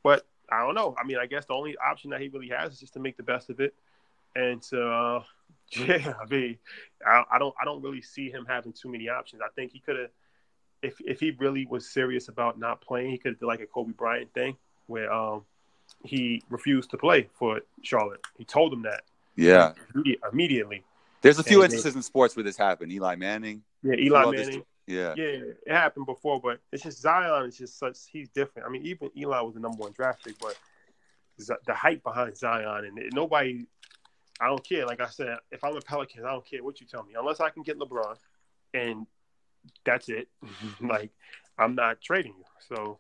but 0.04 0.26
I 0.52 0.62
don't 0.66 0.76
know. 0.76 0.96
I 1.00 1.06
mean, 1.06 1.18
I 1.18 1.26
guess 1.26 1.46
the 1.46 1.54
only 1.54 1.76
option 1.78 2.10
that 2.12 2.22
he 2.22 2.28
really 2.30 2.50
has 2.50 2.74
is 2.74 2.80
just 2.80 2.94
to 2.94 3.00
make 3.00 3.18
the 3.18 3.24
best 3.24 3.50
of 3.50 3.60
it, 3.60 3.74
and 4.36 4.62
to, 4.64 4.82
uh, 4.88 5.24
yeah, 5.72 6.14
I 6.22 6.26
mean, 6.30 6.58
I, 7.06 7.24
I 7.32 7.40
don't, 7.40 7.54
I 7.62 7.66
don't 7.66 7.82
really 7.84 8.02
see 8.02 8.32
him 8.32 8.46
having 8.48 8.74
too 8.74 8.90
many 8.90 9.10
options. 9.10 9.42
I 9.44 9.50
think 9.56 9.72
he 9.72 9.80
could 9.80 9.98
have, 10.00 10.10
if 10.82 11.00
if 11.02 11.20
he 11.20 11.32
really 11.32 11.66
was 11.66 11.90
serious 11.90 12.28
about 12.30 12.58
not 12.58 12.82
playing, 12.82 13.12
he 13.12 13.18
could 13.18 13.34
have 13.34 13.40
did 13.40 13.46
like 13.46 13.60
a 13.60 13.66
Kobe 13.68 13.92
Bryant 13.92 14.34
thing 14.34 14.56
where 14.88 15.12
um 15.12 15.44
he 16.04 16.42
refused 16.50 16.90
to 16.92 16.98
play 16.98 17.28
for 17.38 17.60
Charlotte. 17.84 18.22
He 18.38 18.46
told 18.46 18.72
him 18.72 18.84
that 18.84 19.02
Yeah. 19.36 19.74
immedi- 19.94 20.18
immediately. 20.32 20.84
There's 21.22 21.40
a 21.40 21.44
few 21.44 21.64
instances 21.64 21.96
in 21.96 22.02
sports 22.02 22.36
where 22.36 22.44
this 22.44 22.58
happened. 22.58 22.92
Eli 22.92 23.16
Manning. 23.16 23.64
Yeah, 23.84 23.96
Eli 23.96 24.32
Manning. 24.32 24.64
Yeah. 24.88 25.14
Yeah, 25.16 25.26
it 25.66 25.72
happened 25.72 26.08
before, 26.08 26.42
but 26.42 26.60
it's 26.72 26.82
just 26.84 27.00
Zion 27.02 27.46
is 27.48 27.58
just 27.58 27.78
such 27.78 27.98
he's 28.12 28.30
different. 28.30 28.68
I 28.68 28.72
mean, 28.72 28.84
even 28.86 29.12
Eli 29.16 29.40
was 29.42 29.54
the 29.54 29.60
number 29.60 29.78
one 29.78 29.92
draft 29.92 30.26
pick, 30.26 30.40
but 30.40 30.56
the 31.38 31.74
hype 31.74 32.04
behind 32.04 32.36
Zion 32.36 32.86
and 32.86 33.00
nobody, 33.14 33.66
I 34.42 34.48
don't 34.48 34.68
care. 34.68 34.86
Like 34.86 35.00
I 35.00 35.08
said, 35.08 35.38
if 35.52 35.64
I'm 35.64 35.76
a 35.76 35.82
Pelicans, 35.82 36.26
I 36.26 36.32
don't 36.32 36.46
care 36.46 36.64
what 36.64 36.82
you 36.82 36.88
tell 36.88 37.04
me, 37.04 37.14
unless 37.18 37.40
I 37.40 37.50
can 37.50 37.64
get 37.64 37.78
LeBron, 37.78 38.16
and 38.74 39.06
that's 39.86 40.10
it. 40.10 40.28
like 40.82 41.12
I'm 41.58 41.76
not 41.76 42.02
trading 42.02 42.34
you. 42.38 42.46
So 42.76 43.00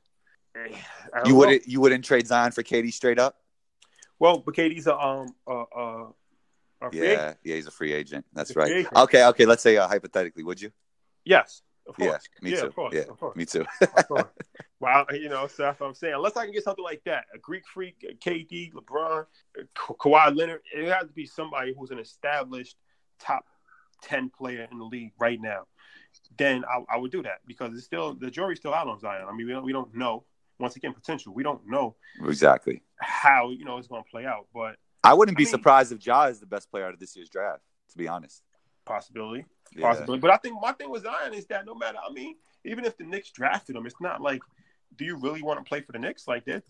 eh, 0.55 0.75
I 1.13 1.17
don't 1.17 1.25
You 1.25 1.33
know. 1.33 1.39
wouldn't 1.39 1.67
you 1.67 1.81
wouldn't 1.81 2.05
trade 2.05 2.27
Zion 2.27 2.51
for 2.51 2.63
KD 2.63 2.93
straight 2.93 3.19
up? 3.19 3.37
Well, 4.19 4.39
but 4.39 4.53
KD's 4.55 4.87
a 4.87 4.95
um 4.97 5.33
uh 5.47 5.61
uh 5.61 6.05
a 6.89 6.97
free 6.97 7.07
Yeah, 7.07 7.13
agent. 7.13 7.37
yeah, 7.43 7.55
he's 7.55 7.67
a 7.67 7.71
free 7.71 7.93
agent. 7.93 8.25
That's 8.33 8.51
free 8.53 8.63
right. 8.63 8.71
agent. 8.71 8.95
Okay, 8.95 9.25
okay. 9.27 9.45
Let's 9.45 9.63
say 9.63 9.77
uh, 9.77 9.87
hypothetically, 9.87 10.43
would 10.43 10.61
you? 10.61 10.71
Yes, 11.25 11.61
of 11.87 11.95
Yeah, 11.97 12.17
me 12.41 12.51
yeah, 12.51 12.61
too. 12.61 12.67
Of 12.67 12.75
course, 12.75 12.93
yeah, 12.95 13.01
of 13.09 13.19
course. 13.19 13.35
me 13.35 13.45
too. 13.45 13.65
Well, 14.81 15.05
you 15.11 15.27
know, 15.27 15.45
so 15.47 15.63
that's 15.63 15.79
what 15.79 15.87
I'm 15.87 15.93
saying. 15.93 16.13
Unless 16.13 16.37
I 16.37 16.45
can 16.45 16.53
get 16.53 16.63
something 16.63 16.85
like 16.85 17.01
that, 17.03 17.25
a 17.35 17.37
Greek 17.37 17.63
freak, 17.67 18.05
a 18.09 18.13
KD, 18.13 18.71
LeBron, 18.71 19.25
Ka- 19.75 19.93
Kawhi 19.95 20.33
Leonard, 20.33 20.61
it 20.73 20.89
has 20.89 21.05
to 21.07 21.13
be 21.13 21.25
somebody 21.25 21.73
who's 21.77 21.91
an 21.91 21.99
established 21.99 22.77
top 23.19 23.45
ten 24.01 24.29
player 24.29 24.67
in 24.71 24.77
the 24.77 24.85
league 24.85 25.11
right 25.19 25.39
now. 25.41 25.63
Then 26.37 26.63
I, 26.63 26.95
I 26.95 26.97
would 26.97 27.11
do 27.11 27.21
that 27.23 27.39
because 27.45 27.73
it's 27.73 27.83
still 27.83 28.13
the 28.13 28.31
jury's 28.31 28.59
still 28.59 28.73
out 28.73 28.87
on 28.87 28.99
Zion. 29.01 29.27
I 29.29 29.33
mean, 29.35 29.47
we 29.47 29.51
don't 29.53 29.65
we 29.65 29.73
don't 29.73 29.93
know. 29.93 30.23
Once 30.59 30.75
again, 30.77 30.93
potential. 30.93 31.33
We 31.33 31.43
don't 31.43 31.67
know 31.67 31.95
exactly. 32.25 32.81
how 32.99 33.49
you 33.49 33.65
know 33.65 33.77
it's 33.77 33.87
going 33.87 34.03
to 34.03 34.09
play 34.09 34.25
out, 34.25 34.47
but 34.53 34.77
I 35.03 35.13
wouldn't 35.13 35.37
be 35.37 35.43
I 35.43 35.45
mean- 35.45 35.51
surprised 35.51 35.91
if 35.91 36.05
Ja 36.05 36.25
is 36.25 36.39
the 36.39 36.45
best 36.45 36.69
player 36.71 36.85
out 36.85 36.93
of 36.93 36.99
this 36.99 37.15
year's 37.15 37.29
draft. 37.29 37.61
To 37.91 37.97
be 37.97 38.07
honest. 38.07 38.43
possibility. 38.85 39.45
Yeah. 39.75 39.87
possibility. 39.87 40.21
But 40.21 40.31
I 40.31 40.37
think 40.37 40.55
my 40.61 40.73
thing 40.73 40.91
with 40.91 41.03
Zion 41.03 41.33
is 41.33 41.47
that 41.47 41.65
no 41.65 41.73
matter, 41.73 41.97
I 42.07 42.11
mean, 42.13 42.35
even 42.65 42.85
if 42.85 42.97
the 42.97 43.03
Knicks 43.03 43.31
drafted 43.31 43.75
him, 43.75 43.85
it's 43.87 43.99
not 43.99 44.21
like, 44.21 44.41
do 44.95 45.05
you 45.05 45.15
really 45.17 45.41
want 45.41 45.59
to 45.59 45.67
play 45.67 45.81
for 45.81 45.91
the 45.91 45.99
Knicks? 45.99 46.27
Like 46.27 46.45
they're 46.45 46.61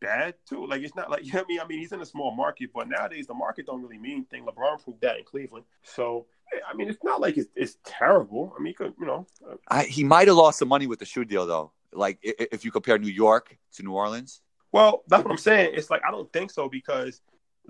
bad 0.00 0.34
too. 0.48 0.66
Like 0.66 0.82
it's 0.82 0.94
not 0.96 1.10
like 1.10 1.24
you 1.24 1.32
know 1.32 1.40
what 1.40 1.46
I 1.46 1.48
mean. 1.48 1.60
I 1.60 1.66
mean, 1.66 1.78
he's 1.78 1.92
in 1.92 2.00
a 2.00 2.06
small 2.06 2.34
market, 2.34 2.70
but 2.74 2.88
nowadays 2.88 3.26
the 3.26 3.34
market 3.34 3.66
don't 3.66 3.82
really 3.82 3.98
mean 3.98 4.26
anything. 4.30 4.44
LeBron 4.44 4.82
proved 4.82 5.00
that 5.02 5.18
in 5.18 5.24
Cleveland. 5.24 5.64
So 5.82 6.26
I 6.68 6.74
mean, 6.74 6.88
it's 6.88 7.02
not 7.04 7.20
like 7.20 7.36
it's, 7.36 7.48
it's 7.54 7.76
terrible. 7.84 8.52
I 8.56 8.62
mean, 8.62 8.68
you 8.68 8.74
could 8.74 8.94
you 8.98 9.06
know, 9.06 9.26
uh, 9.48 9.54
I, 9.68 9.84
he 9.84 10.04
might 10.04 10.28
have 10.28 10.36
lost 10.36 10.58
some 10.58 10.68
money 10.68 10.86
with 10.86 10.98
the 10.98 11.04
shoe 11.04 11.24
deal 11.24 11.46
though. 11.46 11.72
Like 11.92 12.18
if 12.22 12.64
you 12.64 12.70
compare 12.70 12.98
New 12.98 13.08
York 13.12 13.56
to 13.74 13.82
New 13.82 13.92
Orleans. 13.92 14.40
well, 14.72 15.02
that's 15.08 15.22
what 15.24 15.30
I'm 15.30 15.38
saying. 15.38 15.72
It's 15.74 15.90
like 15.90 16.02
I 16.06 16.10
don't 16.10 16.32
think 16.32 16.50
so 16.50 16.68
because 16.68 17.20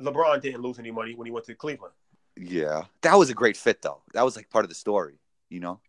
LeBron 0.01 0.41
didn't 0.43 0.63
lose 0.63 0.79
any 0.79 0.91
money 0.91 1.15
when 1.15 1.27
he 1.27 1.31
went 1.31 1.47
to 1.47 1.55
Cleveland. 1.55 1.95
Yeah, 2.37 2.83
that 3.03 3.15
was 3.15 3.31
a 3.31 3.35
great 3.35 3.57
fit 3.57 3.81
though. 3.83 4.03
That 4.13 4.25
was 4.25 4.37
like 4.37 4.51
part 4.51 4.65
of 4.65 4.69
the 4.69 4.75
story. 4.75 5.19
You 5.49 5.61
know. 5.61 5.81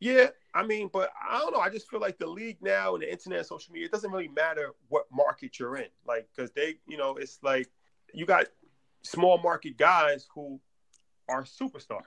Yeah, 0.00 0.28
I 0.54 0.64
mean, 0.64 0.88
but 0.92 1.10
I 1.28 1.38
don't 1.38 1.52
know. 1.52 1.60
I 1.60 1.70
just 1.70 1.90
feel 1.90 1.98
like 1.98 2.18
the 2.18 2.26
league 2.26 2.58
now 2.60 2.94
and 2.94 3.02
the 3.02 3.10
internet, 3.10 3.40
and 3.40 3.46
social 3.46 3.72
media, 3.72 3.86
it 3.86 3.92
doesn't 3.92 4.12
really 4.12 4.28
matter 4.28 4.70
what 4.88 5.06
market 5.12 5.58
you're 5.58 5.76
in. 5.76 5.88
Like, 6.06 6.28
because 6.34 6.52
they, 6.52 6.76
you 6.86 6.96
know, 6.96 7.16
it's 7.16 7.40
like 7.42 7.68
you 8.14 8.24
got 8.26 8.46
small 9.02 9.38
market 9.38 9.76
guys 9.76 10.28
who 10.32 10.60
are 11.28 11.42
superstars, 11.42 12.02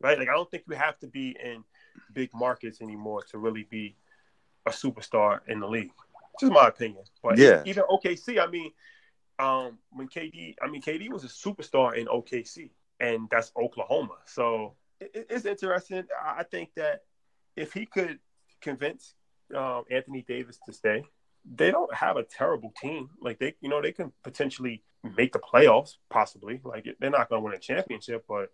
right? 0.00 0.18
Like 0.18 0.28
I 0.28 0.32
don't 0.32 0.50
think 0.50 0.64
you 0.68 0.74
have 0.74 0.98
to 1.00 1.06
be 1.06 1.36
in 1.42 1.62
big 2.12 2.30
markets 2.34 2.80
anymore 2.80 3.22
to 3.30 3.38
really 3.38 3.66
be 3.70 3.96
a 4.66 4.70
superstar 4.70 5.40
in 5.46 5.60
the 5.60 5.68
league. 5.68 5.92
Just 6.40 6.52
my 6.52 6.68
opinion. 6.68 7.04
But 7.22 7.38
Yeah. 7.38 7.62
even 7.64 7.84
OKC, 7.84 8.38
I 8.38 8.46
mean, 8.46 8.72
um, 9.40 9.78
when 9.90 10.08
KD, 10.08 10.54
I 10.62 10.68
mean, 10.68 10.82
KD 10.82 11.10
was 11.10 11.24
a 11.24 11.28
superstar 11.28 11.94
in 11.96 12.06
OKC, 12.06 12.70
and 13.00 13.28
that's 13.30 13.52
Oklahoma. 13.56 14.14
So 14.26 14.74
it, 15.00 15.10
it- 15.14 15.26
it's 15.30 15.44
interesting. 15.46 16.04
I 16.24 16.42
think 16.44 16.70
that 16.76 17.02
if 17.56 17.72
he 17.72 17.86
could 17.86 18.18
convince 18.60 19.14
um, 19.56 19.84
Anthony 19.90 20.22
Davis 20.26 20.58
to 20.66 20.72
stay, 20.72 21.04
they 21.44 21.70
don't 21.70 21.92
have 21.94 22.16
a 22.16 22.22
terrible 22.22 22.72
team. 22.80 23.08
Like 23.20 23.38
they, 23.38 23.54
you 23.60 23.68
know, 23.68 23.80
they 23.80 23.92
can 23.92 24.12
potentially 24.22 24.82
make 25.16 25.32
the 25.32 25.38
playoffs, 25.38 25.96
possibly. 26.10 26.60
Like 26.62 26.86
they're 27.00 27.10
not 27.10 27.28
going 27.30 27.40
to 27.40 27.44
win 27.44 27.54
a 27.54 27.58
championship, 27.58 28.24
but 28.28 28.50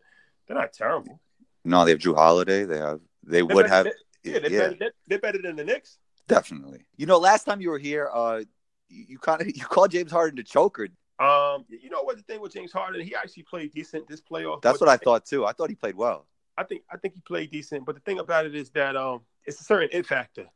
they're 0.47 0.57
not 0.57 0.73
terrible. 0.73 1.21
No, 1.65 1.85
they 1.85 1.91
have 1.91 1.99
Jrue 2.01 2.15
Holiday. 2.15 2.65
They 2.65 2.79
have. 2.79 3.01
They 3.25 3.39
They're 3.39 3.47
would 3.47 3.65
better- 3.65 3.75
have. 3.75 3.85
they- 3.87 4.31
yeah, 4.33 4.39
they're, 4.41 4.51
yeah. 4.51 4.59
Better, 4.61 4.77
they're, 4.81 4.93
they're 5.09 5.19
better 5.19 5.43
than 5.43 5.57
the 5.57 5.65
Knicks. 5.65 5.99
Definitely. 6.29 6.85
You 6.97 7.07
know, 7.07 7.19
last 7.19 7.45
time 7.45 7.61
you 7.61 7.71
were 7.71 7.79
here, 7.79 8.09
uh, 8.13 8.43
you, 8.89 9.05
you 9.09 9.19
kind 9.19 9.41
of 9.41 9.47
you 9.55 9.65
call 9.65 9.89
James 9.89 10.11
Harden 10.11 10.37
to 10.37 10.45
choker. 10.45 10.89
Um, 11.19 11.65
you 11.69 11.89
know 11.89 12.03
what 12.03 12.17
the 12.17 12.23
thing 12.23 12.41
with 12.41 12.53
James 12.53 12.73
Harden? 12.73 13.01
He 13.01 13.15
actually 13.15 13.45
played 13.45 13.73
decent 13.73 14.07
this 14.09 14.21
playoff. 14.21 14.61
That's 14.63 14.81
what 14.81 14.91
I 14.91 14.97
thought 14.97 15.25
too. 15.25 15.47
I 15.47 15.53
thought 15.53 15.71
he 15.71 15.77
played 15.77 15.97
well. 15.97 16.27
I 16.59 16.65
think 16.65 16.83
I 16.91 16.97
think 16.97 17.15
he 17.15 17.21
played 17.21 17.51
decent, 17.51 17.85
but 17.85 17.95
the 17.95 18.01
thing 18.03 18.19
about 18.19 18.47
it 18.47 18.55
is 18.55 18.71
that 18.71 18.97
um, 18.97 19.23
it's 19.45 19.61
a 19.61 19.65
certain 19.65 19.89
it 19.93 20.07
factor 20.07 20.47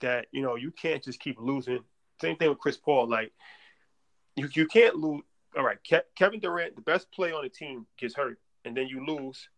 that 0.00 0.26
you 0.32 0.42
know 0.42 0.56
you 0.56 0.70
can't 0.70 1.02
just 1.02 1.20
keep 1.20 1.40
losing. 1.40 1.80
Same 2.20 2.36
thing 2.36 2.48
with 2.48 2.58
Chris 2.58 2.76
Paul. 2.76 3.08
Like 3.08 3.32
you 4.36 4.48
you 4.54 4.66
can't 4.66 4.96
lose. 4.96 5.22
All 5.56 5.64
right, 5.64 5.78
Ke- 5.78 6.06
Kevin 6.16 6.40
Durant, 6.40 6.76
the 6.76 6.82
best 6.82 7.10
player 7.12 7.34
on 7.34 7.42
the 7.42 7.50
team, 7.50 7.86
gets 7.98 8.14
hurt, 8.14 8.38
and 8.64 8.76
then 8.76 8.86
you 8.86 9.04
lose 9.04 9.48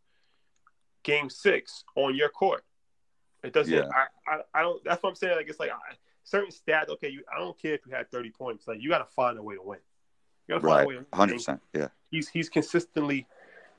Game 1.05 1.31
Six 1.31 1.85
on 1.97 2.15
your 2.17 2.29
court. 2.29 2.65
It 3.43 3.53
doesn't. 3.53 3.73
Yeah. 3.73 3.89
I, 3.95 4.35
I 4.35 4.41
I 4.55 4.63
don't. 4.63 4.83
That's 4.85 5.03
what 5.03 5.11
I'm 5.11 5.17
saying. 5.17 5.37
Like 5.37 5.49
it's 5.49 5.61
like 5.61 5.71
I, 5.71 5.95
certain 6.25 6.51
stats. 6.51 6.89
Okay, 6.89 7.09
you. 7.11 7.23
I 7.35 7.39
don't 7.39 7.57
care 7.61 7.75
if 7.75 7.87
you 7.87 7.93
had 7.95 8.11
30 8.11 8.31
points. 8.31 8.67
Like 8.67 8.79
you 8.81 8.89
got 8.91 8.99
to 8.99 9.15
find 9.15 9.39
a 9.39 9.43
way 9.43 9.55
to 9.55 9.63
win. 9.63 9.79
You 10.49 10.55
got 10.55 10.61
to 10.63 10.67
find 10.67 10.77
Right. 10.77 10.85
a 10.85 10.89
way. 10.89 11.05
To. 11.05 11.17
Hundred 11.17 11.35
percent. 11.35 11.61
Yeah. 11.73 11.89
He's 12.11 12.29
he's 12.29 12.49
consistently 12.49 13.27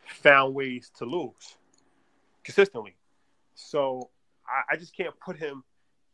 found 0.07 0.53
ways 0.53 0.91
to 0.97 1.05
lose 1.05 1.57
consistently. 2.43 2.95
So 3.55 4.09
I, 4.47 4.73
I 4.73 4.77
just 4.77 4.95
can't 4.95 5.17
put 5.19 5.37
him 5.37 5.63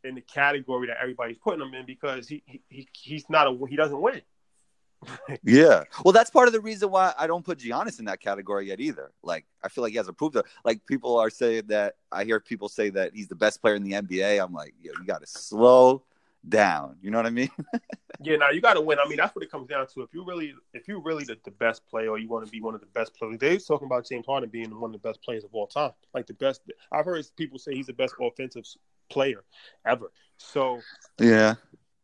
in 0.04 0.14
the 0.16 0.20
category 0.20 0.88
that 0.88 0.96
everybody's 1.00 1.38
putting 1.38 1.60
him 1.60 1.74
in 1.74 1.86
because 1.86 2.26
he, 2.26 2.42
he, 2.46 2.60
he 2.68 2.88
he's 2.92 3.28
not 3.30 3.46
a 3.46 3.66
he 3.68 3.76
doesn't 3.76 4.00
win. 4.00 4.22
Yeah. 5.42 5.82
Well, 6.04 6.12
that's 6.12 6.30
part 6.30 6.46
of 6.46 6.52
the 6.54 6.60
reason 6.60 6.90
why 6.90 7.12
I 7.18 7.26
don't 7.26 7.44
put 7.44 7.58
Giannis 7.58 7.98
in 7.98 8.04
that 8.04 8.20
category 8.20 8.68
yet 8.68 8.78
either. 8.78 9.10
Like, 9.24 9.46
I 9.62 9.68
feel 9.68 9.82
like 9.82 9.90
he 9.90 9.96
hasn't 9.96 10.16
proved 10.16 10.36
it. 10.36 10.44
Like, 10.64 10.86
people 10.86 11.18
are 11.18 11.28
saying 11.30 11.64
that 11.68 11.96
I 12.12 12.22
hear 12.22 12.38
people 12.38 12.68
say 12.68 12.90
that 12.90 13.12
he's 13.12 13.26
the 13.26 13.34
best 13.34 13.60
player 13.60 13.74
in 13.74 13.82
the 13.82 13.92
NBA. 13.92 14.40
I'm 14.42 14.52
like, 14.52 14.74
yo, 14.80 14.92
you 14.98 15.04
got 15.04 15.20
to 15.20 15.26
slow 15.26 16.04
down. 16.48 16.96
You 17.00 17.10
know 17.10 17.18
what 17.18 17.26
I 17.26 17.30
mean? 17.30 17.50
Yeah, 18.24 18.36
now 18.36 18.50
you 18.50 18.60
got 18.60 18.74
to 18.74 18.80
win. 18.80 18.98
I 19.04 19.08
mean, 19.08 19.16
that's 19.16 19.34
what 19.34 19.42
it 19.42 19.50
comes 19.50 19.66
down 19.66 19.84
to. 19.88 20.02
If 20.02 20.14
you 20.14 20.24
really 20.24 20.54
if 20.74 20.86
you 20.86 21.00
really 21.00 21.24
the, 21.24 21.36
the 21.44 21.50
best 21.50 21.84
player, 21.88 22.08
or 22.08 22.18
you 22.18 22.28
want 22.28 22.44
to 22.46 22.50
be 22.52 22.60
one 22.60 22.72
of 22.72 22.80
the 22.80 22.86
best 22.86 23.14
players. 23.14 23.36
Dave's 23.38 23.64
talking 23.64 23.86
about 23.86 24.06
James 24.08 24.26
Harden 24.26 24.48
being 24.48 24.78
one 24.78 24.94
of 24.94 25.02
the 25.02 25.08
best 25.08 25.20
players 25.22 25.42
of 25.42 25.50
all 25.52 25.66
time, 25.66 25.90
like 26.14 26.28
the 26.28 26.34
best. 26.34 26.60
I've 26.92 27.04
heard 27.04 27.26
people 27.36 27.58
say 27.58 27.74
he's 27.74 27.86
the 27.86 27.92
best 27.92 28.14
offensive 28.20 28.64
player 29.10 29.42
ever. 29.84 30.12
So 30.36 30.80
Yeah. 31.18 31.54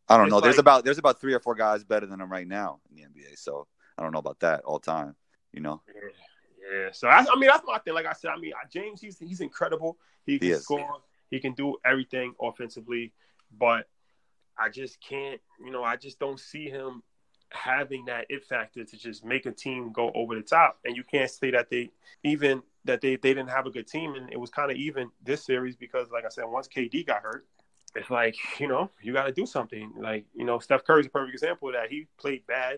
I 0.09 0.17
don't 0.17 0.29
know. 0.29 0.41
There's 0.41 0.57
about 0.57 0.83
there's 0.83 0.97
about 0.97 1.21
three 1.21 1.33
or 1.33 1.39
four 1.39 1.55
guys 1.55 1.83
better 1.83 2.07
than 2.07 2.19
him 2.19 2.31
right 2.31 2.47
now 2.47 2.79
in 2.89 2.95
the 2.95 3.03
NBA. 3.03 3.37
So 3.37 3.67
I 3.97 4.01
don't 4.01 4.11
know 4.11 4.19
about 4.19 4.39
that 4.39 4.61
all 4.65 4.79
time. 4.79 5.15
You 5.53 5.61
know? 5.61 5.81
Yeah, 5.87 6.79
yeah. 6.79 6.89
So 6.91 7.07
I, 7.07 7.19
I 7.19 7.39
mean, 7.39 7.47
that's 7.47 7.63
my 7.65 7.77
thing. 7.77 7.93
Like 7.93 8.07
I 8.07 8.13
said, 8.13 8.31
I 8.35 8.39
mean, 8.39 8.53
James, 8.71 8.99
he's 8.99 9.19
he's 9.19 9.39
incredible. 9.39 9.97
He 10.25 10.39
can 10.39 10.47
He 10.47 10.53
score. 10.55 10.97
He 11.29 11.39
can 11.39 11.53
do 11.53 11.77
everything 11.85 12.33
offensively, 12.41 13.13
but 13.55 13.87
I 14.59 14.69
just 14.69 14.99
can't. 15.01 15.39
You 15.63 15.71
know, 15.71 15.83
I 15.83 15.95
just 15.95 16.19
don't 16.19 16.39
see 16.39 16.69
him 16.69 17.03
having 17.51 18.05
that 18.05 18.25
it 18.29 18.43
factor 18.45 18.83
to 18.83 18.97
just 18.97 19.25
make 19.25 19.45
a 19.47 19.51
team 19.51 19.91
go 19.91 20.11
over 20.13 20.35
the 20.35 20.41
top. 20.41 20.77
And 20.85 20.95
you 20.95 21.03
can't 21.03 21.29
say 21.29 21.49
that 21.51 21.69
they 21.69 21.89
even 22.23 22.61
that 22.85 23.01
they 23.01 23.15
they 23.15 23.33
didn't 23.33 23.49
have 23.49 23.65
a 23.65 23.71
good 23.71 23.87
team, 23.87 24.15
and 24.15 24.31
it 24.31 24.39
was 24.39 24.49
kind 24.49 24.71
of 24.71 24.77
even 24.77 25.09
this 25.23 25.45
series 25.45 25.75
because, 25.75 26.09
like 26.11 26.25
I 26.25 26.29
said, 26.29 26.45
once 26.47 26.67
KD 26.67 27.05
got 27.07 27.21
hurt. 27.21 27.45
It's 27.95 28.09
like 28.11 28.35
you 28.59 28.67
know 28.67 28.91
you 29.01 29.13
got 29.13 29.25
to 29.25 29.31
do 29.31 29.45
something. 29.45 29.91
Like 29.97 30.25
you 30.35 30.45
know 30.45 30.59
Steph 30.59 30.83
Curry's 30.83 31.07
a 31.07 31.09
perfect 31.09 31.33
example 31.33 31.69
of 31.69 31.75
that. 31.75 31.89
He 31.89 32.07
played 32.19 32.45
bad, 32.45 32.73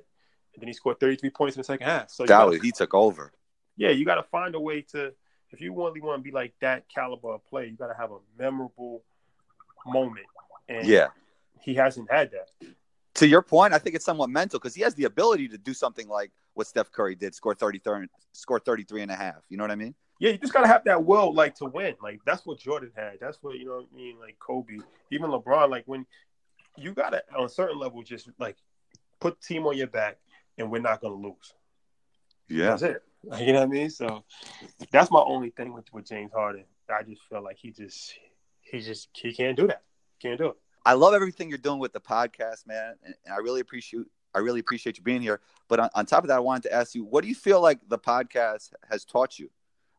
and 0.53 0.61
then 0.61 0.67
he 0.67 0.73
scored 0.73 0.99
33 0.99 1.29
points 1.31 1.55
in 1.55 1.59
the 1.61 1.65
second 1.65 1.85
half. 1.87 2.09
So 2.09 2.23
That 2.23 2.29
gotta- 2.29 2.59
he 2.59 2.71
took 2.71 2.93
over. 2.93 3.33
yeah, 3.75 3.89
you 3.89 4.05
got 4.05 4.15
to 4.15 4.23
find 4.23 4.55
a 4.55 4.59
way 4.59 4.81
to, 4.93 5.13
if 5.49 5.59
you 5.59 5.73
really 5.75 5.99
want 6.01 6.19
to 6.19 6.23
be 6.23 6.31
like 6.31 6.53
that 6.61 6.87
caliber 6.87 7.33
of 7.33 7.45
play, 7.45 7.67
you 7.67 7.75
got 7.75 7.87
to 7.87 7.93
have 7.93 8.11
a 8.11 8.19
memorable 8.37 9.03
moment. 9.85 10.27
And 10.69 10.87
Yeah. 10.87 11.09
He 11.61 11.73
hasn't 11.75 12.11
had 12.11 12.31
that. 12.31 12.49
To 13.15 13.27
your 13.27 13.41
point, 13.41 13.73
I 13.73 13.77
think 13.77 13.95
it's 13.95 14.05
somewhat 14.05 14.29
mental 14.29 14.59
because 14.59 14.73
he 14.73 14.81
has 14.81 14.95
the 14.95 15.03
ability 15.03 15.47
to 15.49 15.57
do 15.57 15.73
something 15.73 16.07
like 16.07 16.31
what 16.53 16.67
Steph 16.67 16.91
Curry 16.91 17.15
did, 17.15 17.35
score 17.35 17.53
30, 17.53 17.81
score 18.31 18.59
33 18.59 19.01
and 19.01 19.11
a 19.11 19.15
half. 19.15 19.43
You 19.49 19.57
know 19.57 19.63
what 19.63 19.71
I 19.71 19.75
mean? 19.75 19.95
Yeah, 20.19 20.31
you 20.31 20.37
just 20.37 20.53
got 20.53 20.61
to 20.61 20.67
have 20.67 20.83
that 20.85 21.03
will, 21.03 21.33
like 21.33 21.55
to 21.55 21.65
win. 21.65 21.95
Like 22.01 22.21
that's 22.25 22.45
what 22.45 22.59
Jordan 22.59 22.91
had. 22.95 23.17
That's 23.19 23.39
what 23.41 23.57
you 23.57 23.65
know. 23.65 23.77
What 23.77 23.87
I 23.91 23.95
mean, 23.95 24.19
like 24.19 24.37
Kobe, 24.39 24.77
even 25.11 25.31
LeBron. 25.31 25.69
Like 25.69 25.83
when 25.87 26.05
you 26.77 26.93
got 26.93 27.09
to, 27.09 27.23
on 27.35 27.45
a 27.45 27.49
certain 27.49 27.79
level, 27.79 28.03
just 28.03 28.29
like 28.39 28.55
put 29.19 29.41
the 29.41 29.47
team 29.47 29.65
on 29.65 29.75
your 29.75 29.87
back, 29.87 30.17
and 30.57 30.69
we're 30.69 30.81
not 30.81 31.01
going 31.01 31.19
to 31.19 31.27
lose. 31.27 31.53
Yeah. 32.47 32.69
That's 32.69 32.83
it. 32.83 33.03
Like, 33.23 33.41
you 33.45 33.53
know 33.53 33.59
what 33.59 33.69
I 33.69 33.71
mean? 33.71 33.89
So 33.89 34.23
that's 34.91 35.11
my 35.11 35.21
only 35.21 35.49
thing 35.49 35.73
with 35.73 35.91
with 35.91 36.07
James 36.07 36.31
Harden. 36.33 36.65
I 36.89 37.03
just 37.03 37.21
feel 37.29 37.43
like 37.43 37.57
he 37.57 37.71
just 37.71 38.13
he 38.61 38.79
just 38.79 39.09
he 39.13 39.33
can't 39.33 39.57
do 39.57 39.67
that. 39.67 39.81
Can't 40.21 40.37
do 40.37 40.49
it. 40.49 40.57
I 40.85 40.93
love 40.93 41.13
everything 41.13 41.49
you're 41.49 41.57
doing 41.57 41.79
with 41.79 41.93
the 41.93 42.01
podcast, 42.01 42.65
man, 42.65 42.95
and, 43.03 43.15
and 43.25 43.33
I 43.33 43.37
really 43.37 43.61
appreciate 43.61 44.05
I 44.33 44.39
really 44.39 44.61
appreciate 44.61 44.97
you 44.97 45.03
being 45.03 45.21
here. 45.21 45.41
But 45.67 45.81
on, 45.81 45.89
on 45.93 46.05
top 46.05 46.23
of 46.23 46.29
that, 46.29 46.37
I 46.37 46.39
wanted 46.39 46.63
to 46.69 46.73
ask 46.73 46.95
you, 46.95 47.03
what 47.03 47.21
do 47.21 47.27
you 47.27 47.35
feel 47.35 47.59
like 47.59 47.79
the 47.89 47.99
podcast 47.99 48.71
has 48.89 49.03
taught 49.03 49.37
you, 49.37 49.49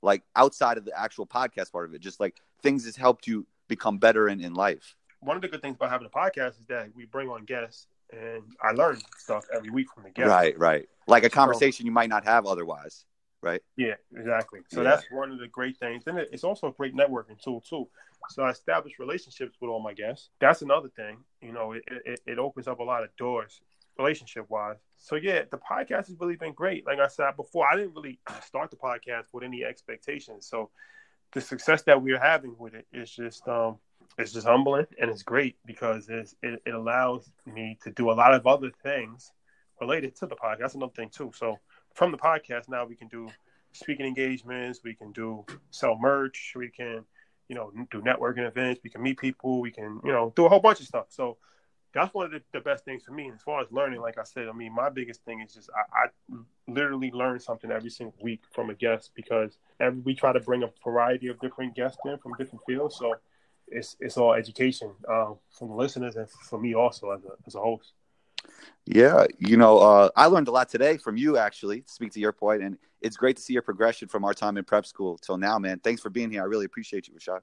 like 0.00 0.22
outside 0.34 0.78
of 0.78 0.86
the 0.86 0.98
actual 0.98 1.26
podcast 1.26 1.70
part 1.70 1.86
of 1.86 1.94
it, 1.94 2.00
just 2.00 2.18
like 2.18 2.40
things 2.62 2.84
that's 2.84 2.96
helped 2.96 3.26
you 3.26 3.46
become 3.68 3.98
better 3.98 4.28
in, 4.28 4.40
in 4.40 4.54
life? 4.54 4.96
one 5.22 5.36
of 5.36 5.42
the 5.42 5.48
good 5.48 5.62
things 5.62 5.76
about 5.76 5.90
having 5.90 6.06
a 6.06 6.10
podcast 6.10 6.58
is 6.60 6.66
that 6.68 6.88
we 6.94 7.06
bring 7.06 7.28
on 7.28 7.44
guests 7.44 7.86
and 8.12 8.42
I 8.62 8.72
learn 8.72 8.98
stuff 9.16 9.46
every 9.54 9.70
week 9.70 9.86
from 9.94 10.02
the 10.02 10.10
guests. 10.10 10.28
Right, 10.28 10.58
right. 10.58 10.88
Like 11.06 11.24
a 11.24 11.30
conversation 11.30 11.86
you 11.86 11.92
might 11.92 12.10
not 12.10 12.24
have 12.24 12.44
otherwise, 12.44 13.06
right? 13.42 13.61
Yeah, 13.76 13.94
exactly. 14.16 14.61
So 14.68 14.83
Yeah. 14.83 14.90
that's 14.90 15.11
one 15.11 15.33
of 15.33 15.38
the 15.38 15.48
great 15.48 15.76
things. 15.76 16.07
and 16.07 16.18
it's 16.18 16.44
also 16.44 16.68
a 16.68 16.72
great 16.72 16.94
networking 16.94 17.40
tool 17.42 17.61
too. 17.61 17.88
So 18.31 18.44
I 18.44 18.50
established 18.50 18.98
relationships 18.98 19.57
with 19.61 19.68
all 19.68 19.81
my 19.83 19.92
guests. 19.92 20.31
That's 20.38 20.62
another 20.62 20.88
thing. 20.88 21.18
You 21.40 21.52
know, 21.52 21.72
it, 21.72 21.83
it, 21.87 22.20
it 22.26 22.38
opens 22.38 22.68
up 22.68 22.78
a 22.78 22.85
lot 22.85 23.02
of 23.02 23.14
doors 23.16 23.61
relationship 23.98 24.48
wise. 24.48 24.78
So 24.96 25.16
yeah, 25.16 25.42
the 25.50 25.59
podcast 25.59 26.07
has 26.07 26.16
really 26.18 26.37
been 26.37 26.55
great. 26.55 26.87
Like 26.87 26.98
I 26.98 27.09
said 27.09 27.37
before, 27.37 27.66
I 27.70 27.76
didn't 27.76 27.94
really 27.94 28.18
start 28.46 28.70
the 28.70 28.76
podcast 28.76 29.24
with 29.33 29.44
any 29.44 29.64
expectations. 29.64 30.46
So 30.46 30.70
the 31.33 31.40
success 31.40 31.83
that 31.83 32.00
we're 32.00 32.18
having 32.20 32.57
with 32.59 32.74
it 32.74 32.87
is 32.92 33.11
just 33.11 33.46
um 33.48 33.78
it's 34.18 34.33
just 34.33 34.46
humbling 34.46 34.87
and 35.00 35.11
it's 35.11 35.22
great 35.22 35.57
because 35.64 36.09
it's, 36.11 36.35
it, 36.42 36.61
it 36.66 36.74
allows 36.74 37.31
me 37.46 37.78
to 37.83 37.90
do 37.90 38.11
a 38.11 38.12
lot 38.12 38.35
of 38.35 38.46
other 38.46 38.70
things 38.83 39.33
related 39.81 40.14
to 40.16 40.26
the 40.26 40.37
podcast. 40.37 40.59
That's 40.61 40.74
another 40.74 40.92
thing 40.94 41.09
too. 41.09 41.33
So 41.35 41.59
from 41.94 42.12
the 42.12 42.18
podcast 42.18 42.68
now 42.68 42.85
we 42.85 42.96
can 42.96 43.09
do 43.09 43.28
speaking 43.72 44.07
engagements, 44.07 44.81
we 44.85 44.94
can 44.94 45.12
do 45.12 45.44
sell 45.70 45.96
merch, 45.98 46.52
we 46.57 46.68
can, 46.68 47.05
you 47.48 47.57
know, 47.57 47.72
do 47.90 48.00
networking 48.00 48.46
events, 48.46 48.81
we 48.85 48.90
can 48.90 49.02
meet 49.02 49.18
people, 49.18 49.61
we 49.61 49.70
can, 49.70 50.00
you 50.05 50.12
know, 50.12 50.33
do 50.37 50.46
a 50.46 50.48
whole 50.48 50.61
bunch 50.61 50.81
of 50.81 50.87
stuff. 50.87 51.07
So 51.09 51.38
that's 51.94 52.12
one 52.14 52.26
of 52.26 52.33
the, 52.33 52.42
the 52.52 52.61
best 52.61 52.85
things 52.85 53.02
for 53.02 53.12
me. 53.12 53.31
As 53.35 53.42
far 53.42 53.61
as 53.61 53.70
learning, 53.70 54.00
like 54.00 54.18
I 54.18 54.24
said, 54.24 54.48
I 54.48 54.52
mean, 54.52 54.74
my 54.74 54.88
biggest 54.88 55.24
thing 55.24 55.40
is 55.40 55.55
just 55.55 55.70
I, 55.70 56.05
I 56.05 56.37
literally 56.68 57.11
learn 57.11 57.38
something 57.38 57.70
every 57.70 57.90
single 57.90 58.14
week 58.22 58.40
from 58.52 58.70
a 58.70 58.74
guest 58.74 59.11
because 59.14 59.59
every, 59.81 60.00
we 60.00 60.14
try 60.14 60.33
to 60.33 60.40
bring 60.40 60.62
a 60.62 60.70
variety 60.85 61.28
of 61.28 61.38
different 61.40 61.74
guests 61.74 61.98
in 62.05 62.18
from 62.18 62.33
different 62.38 62.64
fields. 62.66 62.96
So 62.96 63.14
it's 63.68 63.96
it's 64.00 64.16
all 64.16 64.35
education 64.35 64.90
um, 65.09 65.37
from 65.50 65.68
the 65.68 65.74
listeners 65.74 66.16
and 66.16 66.28
for 66.31 66.61
me 66.61 66.74
also 66.74 67.11
as 67.11 67.24
a 67.24 67.31
as 67.46 67.55
a 67.55 67.61
host. 67.61 67.92
Yeah, 68.85 69.26
you 69.38 69.57
know, 69.57 69.78
uh, 69.78 70.09
I 70.16 70.26
learned 70.26 70.48
a 70.48 70.50
lot 70.50 70.68
today 70.68 70.96
from 70.96 71.16
you, 71.16 71.37
actually, 71.37 71.83
to 71.83 71.92
speak 71.92 72.12
to 72.12 72.20
your 72.20 72.33
point, 72.33 72.62
and 72.62 72.76
it's 73.00 73.16
great 73.16 73.37
to 73.37 73.42
see 73.42 73.52
your 73.52 73.62
progression 73.62 74.09
from 74.09 74.24
our 74.24 74.35
time 74.35 74.57
in 74.57 74.64
prep 74.64 74.87
school 74.87 75.18
till 75.18 75.38
now, 75.38 75.59
man. 75.59 75.78
Thanks 75.78 76.00
for 76.00 76.11
being 76.11 76.31
here. 76.31 76.42
I 76.42 76.46
really 76.46 76.64
appreciate 76.64 77.07
you, 77.07 77.14
Rashad. 77.14 77.40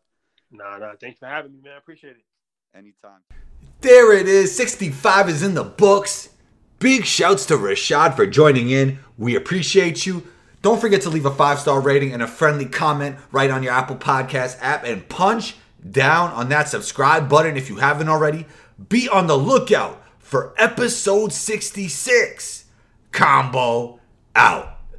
Nah, 0.51 0.77
nah, 0.77 0.93
thanks 0.99 1.19
for 1.19 1.27
having 1.27 1.53
me, 1.53 1.59
man. 1.63 1.73
I 1.75 1.77
appreciate 1.77 2.17
it. 2.17 2.23
Anytime. 2.75 3.21
There 3.81 4.13
it 4.13 4.27
is. 4.27 4.55
65 4.55 5.29
is 5.29 5.43
in 5.43 5.53
the 5.53 5.63
books. 5.63 6.29
Big 6.79 7.05
shouts 7.05 7.45
to 7.47 7.55
Rashad 7.55 8.15
for 8.15 8.25
joining 8.25 8.69
in. 8.69 8.99
We 9.17 9.35
appreciate 9.35 10.05
you. 10.05 10.27
Don't 10.61 10.81
forget 10.81 11.01
to 11.03 11.09
leave 11.09 11.25
a 11.25 11.31
five 11.31 11.59
star 11.59 11.79
rating 11.79 12.13
and 12.13 12.21
a 12.21 12.27
friendly 12.27 12.65
comment 12.65 13.15
right 13.31 13.49
on 13.49 13.63
your 13.63 13.73
Apple 13.73 13.95
Podcast 13.95 14.57
app 14.61 14.83
and 14.83 15.07
punch 15.07 15.55
down 15.89 16.31
on 16.31 16.49
that 16.49 16.67
subscribe 16.67 17.29
button 17.29 17.55
if 17.55 17.69
you 17.69 17.77
haven't 17.77 18.09
already. 18.09 18.45
Be 18.89 19.07
on 19.07 19.27
the 19.27 19.37
lookout 19.37 20.03
for 20.29 20.53
episode 20.59 21.33
66 21.33 22.65
Combo 23.11 23.99
out. 24.35 24.78